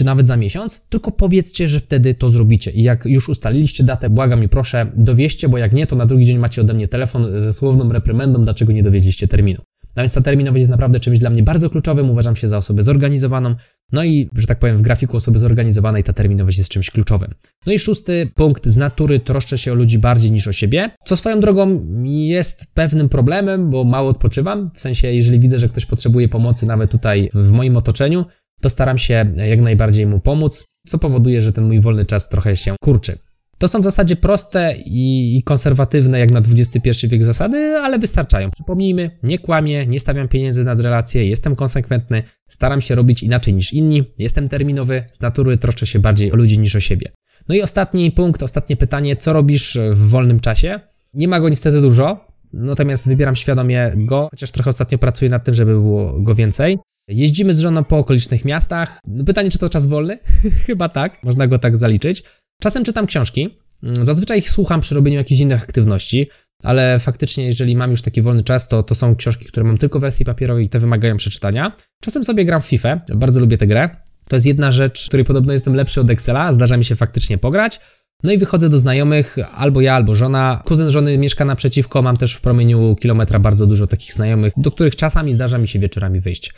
czy 0.00 0.04
nawet 0.04 0.26
za 0.26 0.36
miesiąc, 0.36 0.80
tylko 0.88 1.10
powiedzcie, 1.10 1.68
że 1.68 1.80
wtedy 1.80 2.14
to 2.14 2.28
zrobicie. 2.28 2.70
I 2.70 2.82
jak 2.82 3.04
już 3.04 3.28
ustaliliście 3.28 3.84
datę, 3.84 4.10
błagam 4.10 4.44
i 4.44 4.48
proszę, 4.48 4.92
dowieście, 4.96 5.48
bo 5.48 5.58
jak 5.58 5.72
nie, 5.72 5.86
to 5.86 5.96
na 5.96 6.06
drugi 6.06 6.24
dzień 6.24 6.38
macie 6.38 6.60
ode 6.60 6.74
mnie 6.74 6.88
telefon 6.88 7.40
ze 7.40 7.52
słowną 7.52 7.92
reprymendą, 7.92 8.42
dlaczego 8.42 8.72
nie 8.72 8.82
dowiedzieliście 8.82 9.28
terminu. 9.28 9.62
No 9.96 10.02
więc 10.02 10.14
ta 10.14 10.22
terminowość 10.22 10.60
jest 10.60 10.70
naprawdę 10.70 11.00
czymś 11.00 11.18
dla 11.18 11.30
mnie 11.30 11.42
bardzo 11.42 11.70
kluczowym, 11.70 12.10
uważam 12.10 12.36
się 12.36 12.48
za 12.48 12.56
osobę 12.56 12.82
zorganizowaną, 12.82 13.54
no 13.92 14.04
i, 14.04 14.28
że 14.36 14.46
tak 14.46 14.58
powiem, 14.58 14.76
w 14.76 14.82
grafiku 14.82 15.16
osoby 15.16 15.38
zorganizowanej 15.38 16.04
ta 16.04 16.12
terminowość 16.12 16.58
jest 16.58 16.70
czymś 16.70 16.90
kluczowym. 16.90 17.34
No 17.66 17.72
i 17.72 17.78
szósty 17.78 18.30
punkt, 18.34 18.66
z 18.66 18.76
natury 18.76 19.20
troszczę 19.20 19.58
się 19.58 19.72
o 19.72 19.74
ludzi 19.74 19.98
bardziej 19.98 20.32
niż 20.32 20.48
o 20.48 20.52
siebie, 20.52 20.90
co 21.04 21.16
swoją 21.16 21.40
drogą 21.40 21.86
jest 22.04 22.66
pewnym 22.74 23.08
problemem, 23.08 23.70
bo 23.70 23.84
mało 23.84 24.10
odpoczywam, 24.10 24.70
w 24.74 24.80
sensie, 24.80 25.08
jeżeli 25.08 25.40
widzę, 25.40 25.58
że 25.58 25.68
ktoś 25.68 25.86
potrzebuje 25.86 26.28
pomocy 26.28 26.66
nawet 26.66 26.90
tutaj 26.90 27.30
w 27.34 27.52
moim 27.52 27.76
otoczeniu, 27.76 28.24
to 28.60 28.68
staram 28.68 28.98
się 28.98 29.34
jak 29.48 29.60
najbardziej 29.60 30.06
mu 30.06 30.20
pomóc, 30.20 30.64
co 30.86 30.98
powoduje, 30.98 31.42
że 31.42 31.52
ten 31.52 31.64
mój 31.64 31.80
wolny 31.80 32.06
czas 32.06 32.28
trochę 32.28 32.56
się 32.56 32.74
kurczy. 32.80 33.18
To 33.58 33.68
są 33.68 33.80
w 33.80 33.84
zasadzie 33.84 34.16
proste 34.16 34.74
i 34.86 35.42
konserwatywne 35.44 36.18
jak 36.18 36.30
na 36.30 36.40
XXI 36.40 37.08
wiek 37.08 37.24
zasady, 37.24 37.58
ale 37.76 37.98
wystarczają. 37.98 38.50
Przypomnijmy, 38.50 39.10
nie 39.22 39.38
kłamię, 39.38 39.86
nie 39.86 40.00
stawiam 40.00 40.28
pieniędzy 40.28 40.64
nad 40.64 40.80
relacje, 40.80 41.28
jestem 41.28 41.54
konsekwentny, 41.54 42.22
staram 42.48 42.80
się 42.80 42.94
robić 42.94 43.22
inaczej 43.22 43.54
niż 43.54 43.72
inni, 43.72 44.04
jestem 44.18 44.48
terminowy, 44.48 45.04
z 45.12 45.20
natury 45.20 45.58
troszczę 45.58 45.86
się 45.86 45.98
bardziej 45.98 46.32
o 46.32 46.36
ludzi 46.36 46.58
niż 46.58 46.76
o 46.76 46.80
siebie. 46.80 47.06
No 47.48 47.54
i 47.54 47.62
ostatni 47.62 48.12
punkt, 48.12 48.42
ostatnie 48.42 48.76
pytanie, 48.76 49.16
co 49.16 49.32
robisz 49.32 49.78
w 49.90 50.08
wolnym 50.08 50.40
czasie? 50.40 50.80
Nie 51.14 51.28
ma 51.28 51.40
go 51.40 51.48
niestety 51.48 51.80
dużo, 51.80 52.26
natomiast 52.52 53.08
wybieram 53.08 53.36
świadomie 53.36 53.92
go, 53.96 54.28
chociaż 54.30 54.50
trochę 54.50 54.70
ostatnio 54.70 54.98
pracuję 54.98 55.30
nad 55.30 55.44
tym, 55.44 55.54
żeby 55.54 55.72
było 55.72 56.20
go 56.20 56.34
więcej. 56.34 56.78
Jeździmy 57.08 57.54
z 57.54 57.60
żoną 57.60 57.84
po 57.84 57.98
okolicznych 57.98 58.44
miastach. 58.44 58.98
Pytanie, 59.26 59.50
czy 59.50 59.58
to 59.58 59.68
czas 59.68 59.86
wolny? 59.86 60.18
Chyba 60.66 60.88
tak, 60.88 61.22
można 61.22 61.46
go 61.46 61.58
tak 61.58 61.76
zaliczyć. 61.76 62.22
Czasem 62.62 62.84
czytam 62.84 63.06
książki. 63.06 63.58
Mm, 63.82 63.94
zazwyczaj 64.00 64.38
ich 64.38 64.50
słucham 64.50 64.80
przy 64.80 64.94
robieniu 64.94 65.16
jakichś 65.16 65.40
innych 65.40 65.62
aktywności, 65.62 66.28
ale 66.62 66.98
faktycznie, 66.98 67.46
jeżeli 67.46 67.76
mam 67.76 67.90
już 67.90 68.02
taki 68.02 68.22
wolny 68.22 68.42
czas, 68.42 68.68
to, 68.68 68.82
to 68.82 68.94
są 68.94 69.16
książki, 69.16 69.44
które 69.44 69.66
mam 69.66 69.76
tylko 69.76 69.98
w 69.98 70.02
wersji 70.02 70.24
papierowej 70.24 70.64
i 70.64 70.68
te 70.68 70.78
wymagają 70.78 71.16
przeczytania. 71.16 71.72
Czasem 72.02 72.24
sobie 72.24 72.44
gram 72.44 72.60
w 72.60 72.66
FIFA, 72.66 73.00
bardzo 73.14 73.40
lubię 73.40 73.56
tę 73.56 73.66
grę. 73.66 73.90
To 74.28 74.36
jest 74.36 74.46
jedna 74.46 74.70
rzecz, 74.70 75.08
której 75.08 75.26
podobno 75.26 75.52
jestem 75.52 75.74
lepszy 75.74 76.00
od 76.00 76.10
Excela, 76.10 76.52
zdarza 76.52 76.76
mi 76.76 76.84
się 76.84 76.94
faktycznie 76.94 77.38
pograć. 77.38 77.80
No 78.22 78.32
i 78.32 78.38
wychodzę 78.38 78.68
do 78.68 78.78
znajomych, 78.78 79.36
albo 79.52 79.80
ja, 79.80 79.94
albo 79.94 80.14
żona. 80.14 80.62
Kuzyn 80.64 80.90
żony 80.90 81.18
mieszka 81.18 81.44
naprzeciwko, 81.44 82.02
mam 82.02 82.16
też 82.16 82.34
w 82.34 82.40
promieniu 82.40 82.96
kilometra 82.96 83.38
bardzo 83.38 83.66
dużo 83.66 83.86
takich 83.86 84.12
znajomych, 84.12 84.52
do 84.56 84.70
których 84.70 84.96
czasami 84.96 85.34
zdarza 85.34 85.58
mi 85.58 85.68
się 85.68 85.78
wieczorami 85.78 86.20
wyjść. 86.20 86.52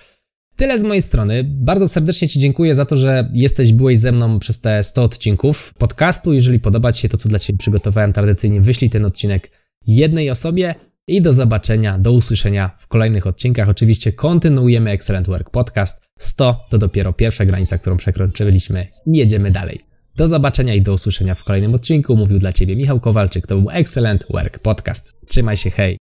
Tyle 0.56 0.78
z 0.78 0.82
mojej 0.82 1.02
strony. 1.02 1.44
Bardzo 1.44 1.88
serdecznie 1.88 2.28
Ci 2.28 2.38
dziękuję 2.38 2.74
za 2.74 2.84
to, 2.84 2.96
że 2.96 3.30
jesteś, 3.34 3.72
byłeś 3.72 3.98
ze 3.98 4.12
mną 4.12 4.38
przez 4.38 4.60
te 4.60 4.82
100 4.82 5.02
odcinków 5.02 5.74
podcastu. 5.74 6.32
Jeżeli 6.32 6.60
podoba 6.60 6.92
Ci 6.92 7.02
się 7.02 7.08
to, 7.08 7.16
co 7.16 7.28
dla 7.28 7.38
Ciebie 7.38 7.58
przygotowałem 7.58 8.12
tradycyjnie, 8.12 8.60
wyślij 8.60 8.90
ten 8.90 9.04
odcinek 9.04 9.50
jednej 9.86 10.30
osobie 10.30 10.74
i 11.06 11.22
do 11.22 11.32
zobaczenia, 11.32 11.98
do 11.98 12.12
usłyszenia 12.12 12.70
w 12.78 12.86
kolejnych 12.86 13.26
odcinkach. 13.26 13.68
Oczywiście 13.68 14.12
kontynuujemy 14.12 14.90
Excellent 14.90 15.26
Work 15.26 15.50
Podcast. 15.50 16.02
100 16.18 16.66
to 16.70 16.78
dopiero 16.78 17.12
pierwsza 17.12 17.44
granica, 17.44 17.78
którą 17.78 17.96
przekroczyliśmy 17.96 18.86
i 19.06 19.18
jedziemy 19.18 19.50
dalej. 19.50 19.80
Do 20.16 20.28
zobaczenia 20.28 20.74
i 20.74 20.82
do 20.82 20.92
usłyszenia 20.92 21.34
w 21.34 21.44
kolejnym 21.44 21.74
odcinku. 21.74 22.16
Mówił 22.16 22.38
dla 22.38 22.52
Ciebie 22.52 22.76
Michał 22.76 23.00
Kowalczyk. 23.00 23.46
To 23.46 23.56
był 23.60 23.70
Excellent 23.70 24.26
Work 24.30 24.58
Podcast. 24.58 25.14
Trzymaj 25.26 25.56
się, 25.56 25.70
hej! 25.70 25.98